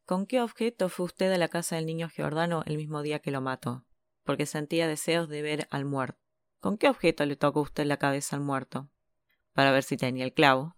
¿Con 0.05 0.27
qué 0.27 0.43
objeto 0.43 0.91
fue 0.91 1.07
usted 1.07 1.33
a 1.33 1.39
la 1.39 1.49
casa 1.49 1.77
del 1.77 1.87
niño 1.87 2.11
Giordano 2.11 2.63
el 2.67 2.77
mismo 2.77 3.01
día 3.01 3.21
que 3.21 3.31
lo 3.31 3.41
mató? 3.41 3.87
Porque 4.25 4.47
sentía 4.47 4.89
deseos 4.89 5.29
de 5.29 5.43
ver 5.43 5.69
al 5.71 5.85
muerto. 5.85 6.19
¿Con 6.61 6.79
qué 6.79 6.89
objeto 6.89 7.25
le 7.27 7.37
tocó 7.37 7.61
usted 7.61 7.85
la 7.87 7.97
cabeza 7.97 8.37
al 8.37 8.43
muerto? 8.43 8.89
Para 9.53 9.73
ver 9.73 9.83
si 9.83 9.97
tenía 9.97 10.25
el 10.25 10.33
clavo. 10.33 10.77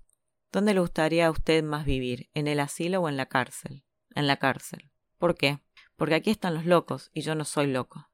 ¿Dónde 0.50 0.72
le 0.72 0.80
gustaría 0.80 1.26
a 1.26 1.30
usted 1.30 1.62
más 1.62 1.85
vivir? 1.85 2.30
¿En 2.33 2.46
el 2.46 2.61
asilo 2.61 3.00
o 3.00 3.09
en 3.09 3.16
la 3.16 3.26
cárcel? 3.26 3.85
En 4.14 4.26
la 4.26 4.38
cárcel. 4.38 4.90
¿Por 5.18 5.35
qué? 5.35 5.61
Porque 5.96 6.14
aquí 6.14 6.30
están 6.30 6.54
los 6.54 6.64
locos 6.64 7.11
y 7.12 7.20
yo 7.20 7.35
no 7.35 7.44
soy 7.44 7.66
loco. 7.66 8.09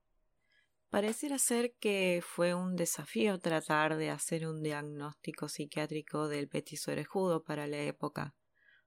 Pareciera 0.90 1.38
ser 1.38 1.74
que 1.78 2.20
fue 2.26 2.54
un 2.54 2.74
desafío 2.74 3.38
tratar 3.38 3.96
de 3.96 4.10
hacer 4.10 4.48
un 4.48 4.62
diagnóstico 4.62 5.48
psiquiátrico 5.48 6.26
del 6.26 6.48
petiso 6.48 6.90
orejudo 6.90 7.44
para 7.44 7.68
la 7.68 7.78
época. 7.78 8.34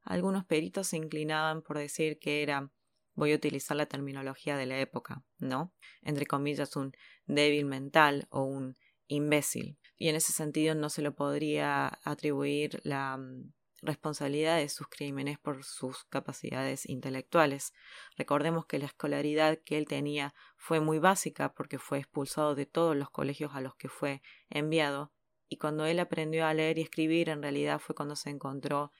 Algunos 0.01 0.43
peritos 0.43 0.87
se 0.87 0.97
inclinaban 0.97 1.61
por 1.61 1.77
decir 1.77 2.19
que 2.19 2.43
era 2.43 2.69
voy 3.15 3.31
a 3.31 3.35
utilizar 3.35 3.77
la 3.77 3.85
terminología 3.85 4.57
de 4.57 4.65
la 4.65 4.79
época, 4.79 5.23
¿no? 5.37 5.73
Entre 6.01 6.25
comillas, 6.25 6.75
un 6.75 6.93
débil 7.25 7.65
mental 7.65 8.27
o 8.29 8.43
un 8.43 8.77
imbécil. 9.07 9.77
Y 9.97 10.09
en 10.09 10.15
ese 10.15 10.33
sentido 10.33 10.75
no 10.75 10.89
se 10.89 11.01
le 11.01 11.11
podría 11.11 11.99
atribuir 12.03 12.81
la 12.83 13.17
mm, 13.17 13.53
responsabilidad 13.81 14.57
de 14.57 14.69
sus 14.69 14.87
crímenes 14.87 15.37
por 15.39 15.63
sus 15.63 16.05
capacidades 16.05 16.87
intelectuales. 16.89 17.73
Recordemos 18.17 18.65
que 18.65 18.79
la 18.79 18.85
escolaridad 18.85 19.59
que 19.63 19.77
él 19.77 19.85
tenía 19.85 20.33
fue 20.57 20.79
muy 20.79 20.99
básica 20.99 21.53
porque 21.53 21.79
fue 21.79 21.99
expulsado 21.99 22.55
de 22.55 22.65
todos 22.65 22.95
los 22.95 23.09
colegios 23.09 23.51
a 23.53 23.61
los 23.61 23.75
que 23.75 23.89
fue 23.89 24.21
enviado 24.49 25.11
y 25.53 25.57
cuando 25.57 25.85
él 25.85 25.99
aprendió 25.99 26.47
a 26.47 26.53
leer 26.55 26.79
y 26.79 26.81
escribir 26.81 27.29
en 27.29 27.43
realidad 27.43 27.79
fue 27.79 27.93
cuando 27.93 28.15
se 28.15 28.31
encontró 28.31 28.91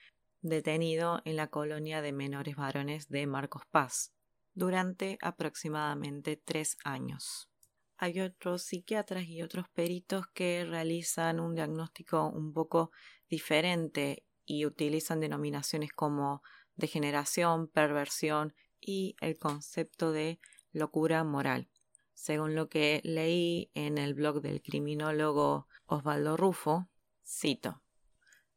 detenido 0.44 1.22
en 1.24 1.36
la 1.36 1.48
colonia 1.48 2.02
de 2.02 2.12
menores 2.12 2.54
varones 2.54 3.08
de 3.08 3.26
Marcos 3.26 3.62
Paz 3.70 4.12
durante 4.52 5.16
aproximadamente 5.22 6.36
tres 6.36 6.76
años. 6.84 7.48
Hay 7.96 8.20
otros 8.20 8.62
psiquiatras 8.62 9.24
y 9.24 9.42
otros 9.42 9.70
peritos 9.70 10.26
que 10.34 10.66
realizan 10.66 11.40
un 11.40 11.54
diagnóstico 11.54 12.28
un 12.28 12.52
poco 12.52 12.90
diferente 13.26 14.26
y 14.44 14.66
utilizan 14.66 15.20
denominaciones 15.20 15.92
como 15.92 16.42
degeneración, 16.76 17.66
perversión 17.68 18.54
y 18.78 19.16
el 19.22 19.38
concepto 19.38 20.12
de 20.12 20.40
locura 20.72 21.24
moral. 21.24 21.70
Según 22.12 22.54
lo 22.54 22.68
que 22.68 23.00
leí 23.02 23.70
en 23.72 23.96
el 23.96 24.12
blog 24.12 24.42
del 24.42 24.60
criminólogo 24.60 25.68
Osvaldo 25.86 26.36
Rufo, 26.36 26.90
cito 27.24 27.83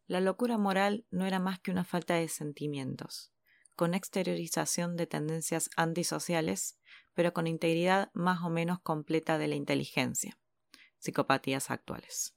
la 0.07 0.21
locura 0.21 0.57
moral 0.57 1.05
no 1.11 1.25
era 1.25 1.39
más 1.39 1.59
que 1.59 1.71
una 1.71 1.83
falta 1.83 2.15
de 2.15 2.29
sentimientos, 2.29 3.31
con 3.75 3.93
exteriorización 3.93 4.95
de 4.95 5.05
tendencias 5.05 5.69
antisociales, 5.75 6.79
pero 7.13 7.33
con 7.33 7.45
integridad 7.45 8.09
más 8.13 8.41
o 8.41 8.49
menos 8.49 8.79
completa 8.79 9.37
de 9.37 9.47
la 9.47 9.55
inteligencia, 9.55 10.39
psicopatías 10.97 11.69
actuales. 11.69 12.33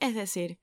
Es 0.00 0.14
decir, 0.14 0.58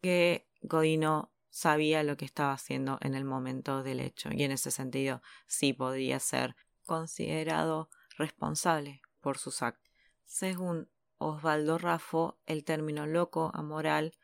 que 0.00 0.48
Godino 0.62 1.32
sabía 1.50 2.02
lo 2.02 2.16
que 2.16 2.24
estaba 2.24 2.52
haciendo 2.52 2.98
en 3.02 3.14
el 3.14 3.24
momento 3.24 3.82
del 3.82 4.00
hecho 4.00 4.30
y 4.32 4.42
en 4.42 4.52
ese 4.52 4.70
sentido 4.70 5.22
sí 5.46 5.74
podía 5.74 6.18
ser 6.18 6.56
considerado 6.86 7.90
responsable 8.16 9.02
por 9.20 9.36
sus 9.36 9.62
actos. 9.62 9.92
Según 10.24 10.88
Osvaldo 11.18 11.76
Raffo, 11.78 12.40
el 12.46 12.64
término 12.64 13.06
loco 13.06 13.50
amoral 13.54 14.14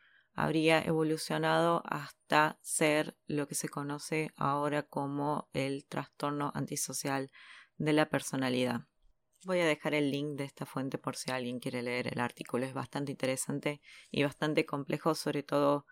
habría 0.43 0.81
evolucionado 0.81 1.83
hasta 1.85 2.57
ser 2.61 3.17
lo 3.27 3.47
que 3.47 3.55
se 3.55 3.67
conoce 3.67 4.31
ahora 4.37 4.83
como 4.83 5.49
el 5.53 5.85
trastorno 5.85 6.51
antisocial 6.55 7.29
de 7.77 7.93
la 7.93 8.09
personalidad. 8.09 8.81
Voy 9.45 9.59
a 9.59 9.65
dejar 9.65 9.93
el 9.93 10.11
link 10.11 10.37
de 10.37 10.45
esta 10.45 10.65
fuente 10.65 10.97
por 10.97 11.17
si 11.17 11.31
alguien 11.31 11.59
quiere 11.59 11.81
leer 11.81 12.07
el 12.07 12.19
artículo. 12.19 12.65
Es 12.65 12.73
bastante 12.73 13.11
interesante 13.11 13.81
y 14.11 14.23
bastante 14.23 14.65
complejo, 14.65 15.13
sobre 15.13 15.43
todo 15.43 15.85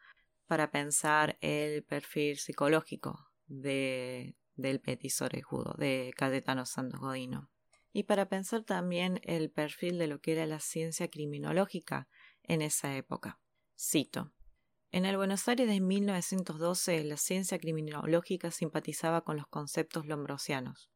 para 0.45 0.71
pensar 0.71 1.37
el 1.41 1.83
perfil 1.83 2.37
psicológico 2.37 3.29
de, 3.47 4.37
del 4.55 4.79
petisorejudo 4.79 5.75
de 5.77 6.13
Cayetano 6.15 6.65
Santos 6.65 7.01
Godino. 7.01 7.49
Y 7.91 8.03
para 8.03 8.29
pensar 8.29 8.63
también 8.63 9.19
el 9.23 9.49
perfil 9.49 9.97
de 9.97 10.07
lo 10.07 10.19
que 10.19 10.33
era 10.33 10.45
la 10.45 10.59
ciencia 10.59 11.09
criminológica 11.09 12.07
en 12.43 12.61
esa 12.61 12.95
época. 12.95 13.39
Cito. 13.77 14.31
En 14.97 15.05
el 15.05 15.15
Buenos 15.15 15.47
Aires 15.47 15.67
de 15.67 15.79
1912, 15.79 17.03
la 17.03 17.17
ciencia 17.17 17.59
criminológica 17.59 18.49
simpatizaba 18.49 19.21
con 19.21 19.37
los 19.37 19.45
conceptos 19.45 20.07
lombrosianos. 20.07 20.89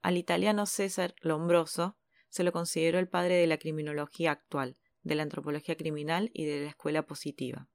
Al 0.00 0.16
italiano 0.16 0.64
César 0.64 1.16
Lombroso 1.22 1.96
se 2.28 2.44
lo 2.44 2.52
consideró 2.52 3.00
el 3.00 3.08
padre 3.08 3.34
de 3.34 3.48
la 3.48 3.58
criminología 3.58 4.30
actual, 4.30 4.76
de 5.02 5.16
la 5.16 5.24
antropología 5.24 5.76
criminal 5.76 6.30
y 6.32 6.44
de 6.44 6.60
la 6.60 6.68
escuela 6.68 7.02
positiva. 7.02 7.68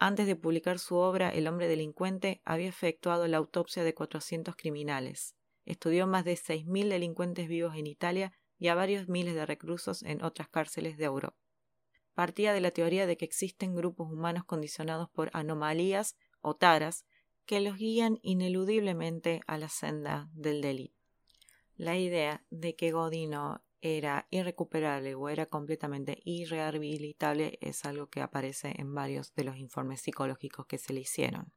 Antes 0.00 0.26
de 0.26 0.34
publicar 0.34 0.80
su 0.80 0.96
obra, 0.96 1.30
el 1.30 1.46
hombre 1.46 1.68
delincuente 1.68 2.42
había 2.44 2.68
efectuado 2.68 3.28
la 3.28 3.36
autopsia 3.36 3.84
de 3.84 3.94
400 3.94 4.56
criminales. 4.56 5.36
Estudió 5.64 6.08
más 6.08 6.24
de 6.24 6.32
6.000 6.32 6.88
delincuentes 6.88 7.46
vivos 7.46 7.76
en 7.76 7.86
Italia 7.86 8.32
y 8.58 8.66
a 8.66 8.74
varios 8.74 9.08
miles 9.08 9.36
de 9.36 9.46
reclusos 9.46 10.02
en 10.02 10.24
otras 10.24 10.48
cárceles 10.48 10.96
de 10.96 11.04
Europa. 11.04 11.38
Partía 12.14 12.52
de 12.52 12.60
la 12.60 12.70
teoría 12.70 13.06
de 13.06 13.16
que 13.16 13.24
existen 13.24 13.74
grupos 13.74 14.10
humanos 14.10 14.44
condicionados 14.44 15.08
por 15.10 15.30
anomalías 15.32 16.16
o 16.40 16.54
taras 16.54 17.04
que 17.46 17.60
los 17.60 17.76
guían 17.76 18.18
ineludiblemente 18.22 19.40
a 19.46 19.58
la 19.58 19.68
senda 19.68 20.28
del 20.32 20.60
delito. 20.60 21.00
La 21.76 21.96
idea 21.96 22.44
de 22.50 22.76
que 22.76 22.92
Godino 22.92 23.62
era 23.80 24.26
irrecuperable 24.30 25.14
o 25.14 25.28
era 25.28 25.46
completamente 25.46 26.20
irrehabilitable 26.24 27.58
es 27.60 27.84
algo 27.84 28.08
que 28.08 28.20
aparece 28.20 28.74
en 28.76 28.94
varios 28.94 29.34
de 29.34 29.44
los 29.44 29.56
informes 29.56 30.02
psicológicos 30.02 30.66
que 30.66 30.78
se 30.78 30.92
le 30.92 31.00
hicieron. 31.00 31.52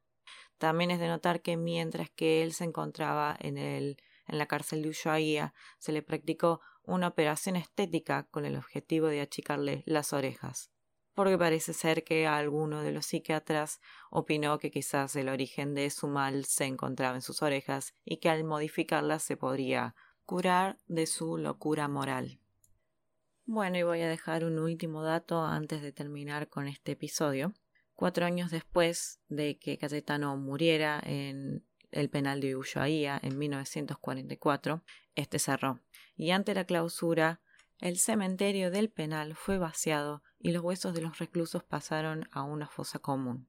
También 0.58 0.90
es 0.90 1.00
de 1.00 1.08
notar 1.08 1.42
que 1.42 1.56
mientras 1.56 2.10
que 2.10 2.42
él 2.42 2.54
se 2.54 2.64
encontraba 2.64 3.36
en, 3.38 3.58
el, 3.58 3.98
en 4.26 4.38
la 4.38 4.46
cárcel 4.46 4.82
de 4.82 4.88
Ushuaia, 4.88 5.52
se 5.78 5.92
le 5.92 6.02
practicó 6.02 6.60
una 6.84 7.08
operación 7.08 7.56
estética 7.56 8.24
con 8.30 8.44
el 8.44 8.56
objetivo 8.56 9.06
de 9.08 9.20
achicarle 9.20 9.82
las 9.86 10.12
orejas, 10.12 10.70
porque 11.14 11.38
parece 11.38 11.72
ser 11.72 12.04
que 12.04 12.26
alguno 12.26 12.82
de 12.82 12.92
los 12.92 13.06
psiquiatras 13.06 13.80
opinó 14.10 14.58
que 14.58 14.70
quizás 14.70 15.16
el 15.16 15.28
origen 15.28 15.74
de 15.74 15.90
su 15.90 16.08
mal 16.08 16.44
se 16.44 16.64
encontraba 16.64 17.16
en 17.16 17.22
sus 17.22 17.42
orejas 17.42 17.94
y 18.04 18.18
que 18.18 18.28
al 18.28 18.44
modificarlas 18.44 19.22
se 19.22 19.36
podría 19.36 19.94
curar 20.24 20.78
de 20.86 21.06
su 21.06 21.38
locura 21.38 21.88
moral. 21.88 22.40
Bueno, 23.46 23.76
y 23.76 23.82
voy 23.82 24.00
a 24.00 24.08
dejar 24.08 24.44
un 24.44 24.58
último 24.58 25.02
dato 25.02 25.44
antes 25.44 25.82
de 25.82 25.92
terminar 25.92 26.48
con 26.48 26.66
este 26.66 26.92
episodio. 26.92 27.52
Cuatro 27.94 28.24
años 28.24 28.50
después 28.50 29.20
de 29.28 29.58
que 29.58 29.78
Cayetano 29.78 30.36
muriera 30.36 31.00
en 31.04 31.64
el 31.94 32.10
penal 32.10 32.40
de 32.40 32.56
Ushuaia 32.56 33.18
en 33.22 33.38
1944, 33.38 34.82
este 35.14 35.38
cerró. 35.38 35.80
Y 36.16 36.30
ante 36.30 36.54
la 36.54 36.64
clausura, 36.64 37.40
el 37.80 37.98
cementerio 37.98 38.70
del 38.70 38.90
penal 38.90 39.34
fue 39.34 39.58
vaciado 39.58 40.22
y 40.38 40.52
los 40.52 40.62
huesos 40.62 40.94
de 40.94 41.02
los 41.02 41.18
reclusos 41.18 41.64
pasaron 41.64 42.28
a 42.30 42.42
una 42.42 42.68
fosa 42.68 42.98
común. 42.98 43.48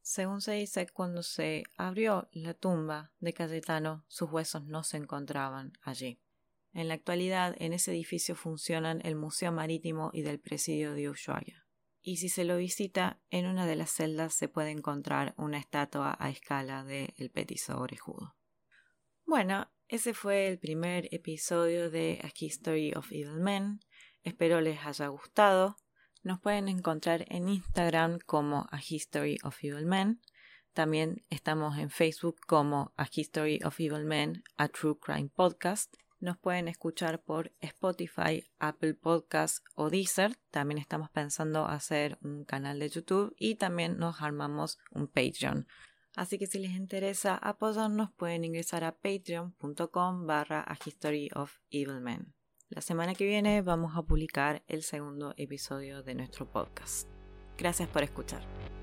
Según 0.00 0.40
se 0.40 0.52
dice, 0.52 0.88
cuando 0.88 1.22
se 1.22 1.62
abrió 1.76 2.28
la 2.32 2.54
tumba 2.54 3.12
de 3.20 3.32
Cayetano, 3.32 4.04
sus 4.08 4.30
huesos 4.30 4.64
no 4.64 4.82
se 4.82 4.96
encontraban 4.96 5.72
allí. 5.80 6.20
En 6.72 6.88
la 6.88 6.94
actualidad, 6.94 7.54
en 7.58 7.72
ese 7.72 7.92
edificio 7.92 8.34
funcionan 8.34 9.00
el 9.04 9.14
Museo 9.14 9.52
Marítimo 9.52 10.10
y 10.12 10.22
del 10.22 10.40
Presidio 10.40 10.94
de 10.94 11.08
Ushuaia. 11.08 11.61
Y 12.02 12.16
si 12.16 12.28
se 12.28 12.44
lo 12.44 12.56
visita, 12.56 13.20
en 13.30 13.46
una 13.46 13.64
de 13.64 13.76
las 13.76 13.90
celdas 13.90 14.34
se 14.34 14.48
puede 14.48 14.70
encontrar 14.70 15.34
una 15.36 15.58
estatua 15.58 16.16
a 16.18 16.30
escala 16.30 16.82
de 16.82 17.14
El 17.16 17.30
Petiso 17.30 17.78
Orejudo. 17.78 18.34
Bueno, 19.24 19.70
ese 19.86 20.12
fue 20.12 20.48
el 20.48 20.58
primer 20.58 21.08
episodio 21.14 21.90
de 21.90 22.20
A 22.24 22.30
History 22.36 22.92
of 22.94 23.12
Evil 23.12 23.40
Men. 23.40 23.80
Espero 24.24 24.60
les 24.60 24.84
haya 24.84 25.06
gustado. 25.08 25.76
Nos 26.24 26.40
pueden 26.40 26.68
encontrar 26.68 27.24
en 27.28 27.48
Instagram 27.48 28.18
como 28.26 28.66
A 28.72 28.80
History 28.80 29.38
of 29.44 29.62
Evil 29.62 29.86
Men. 29.86 30.20
También 30.72 31.24
estamos 31.30 31.78
en 31.78 31.90
Facebook 31.90 32.40
como 32.46 32.92
A 32.96 33.06
History 33.10 33.60
of 33.64 33.78
Evil 33.78 34.04
Men, 34.04 34.42
a 34.56 34.68
True 34.68 34.98
Crime 34.98 35.28
Podcast. 35.28 35.94
Nos 36.22 36.38
pueden 36.38 36.68
escuchar 36.68 37.20
por 37.20 37.50
Spotify, 37.58 38.48
Apple 38.60 38.94
Podcast 38.94 39.58
o 39.74 39.90
Deezer. 39.90 40.36
También 40.52 40.78
estamos 40.78 41.10
pensando 41.10 41.66
hacer 41.66 42.16
un 42.22 42.44
canal 42.44 42.78
de 42.78 42.88
YouTube 42.88 43.34
y 43.36 43.56
también 43.56 43.98
nos 43.98 44.22
armamos 44.22 44.78
un 44.92 45.08
Patreon. 45.08 45.66
Así 46.14 46.38
que 46.38 46.46
si 46.46 46.60
les 46.60 46.76
interesa 46.76 47.34
apoyarnos 47.34 48.12
pueden 48.12 48.44
ingresar 48.44 48.84
a 48.84 48.94
patreon.com 48.94 50.24
barra 50.24 50.60
a 50.60 50.78
History 50.86 51.28
of 51.34 51.56
Evil 51.72 52.00
Men. 52.00 52.32
La 52.68 52.82
semana 52.82 53.16
que 53.16 53.26
viene 53.26 53.60
vamos 53.60 53.96
a 53.96 54.02
publicar 54.02 54.62
el 54.68 54.84
segundo 54.84 55.34
episodio 55.36 56.04
de 56.04 56.14
nuestro 56.14 56.48
podcast. 56.48 57.08
Gracias 57.58 57.88
por 57.88 58.04
escuchar. 58.04 58.81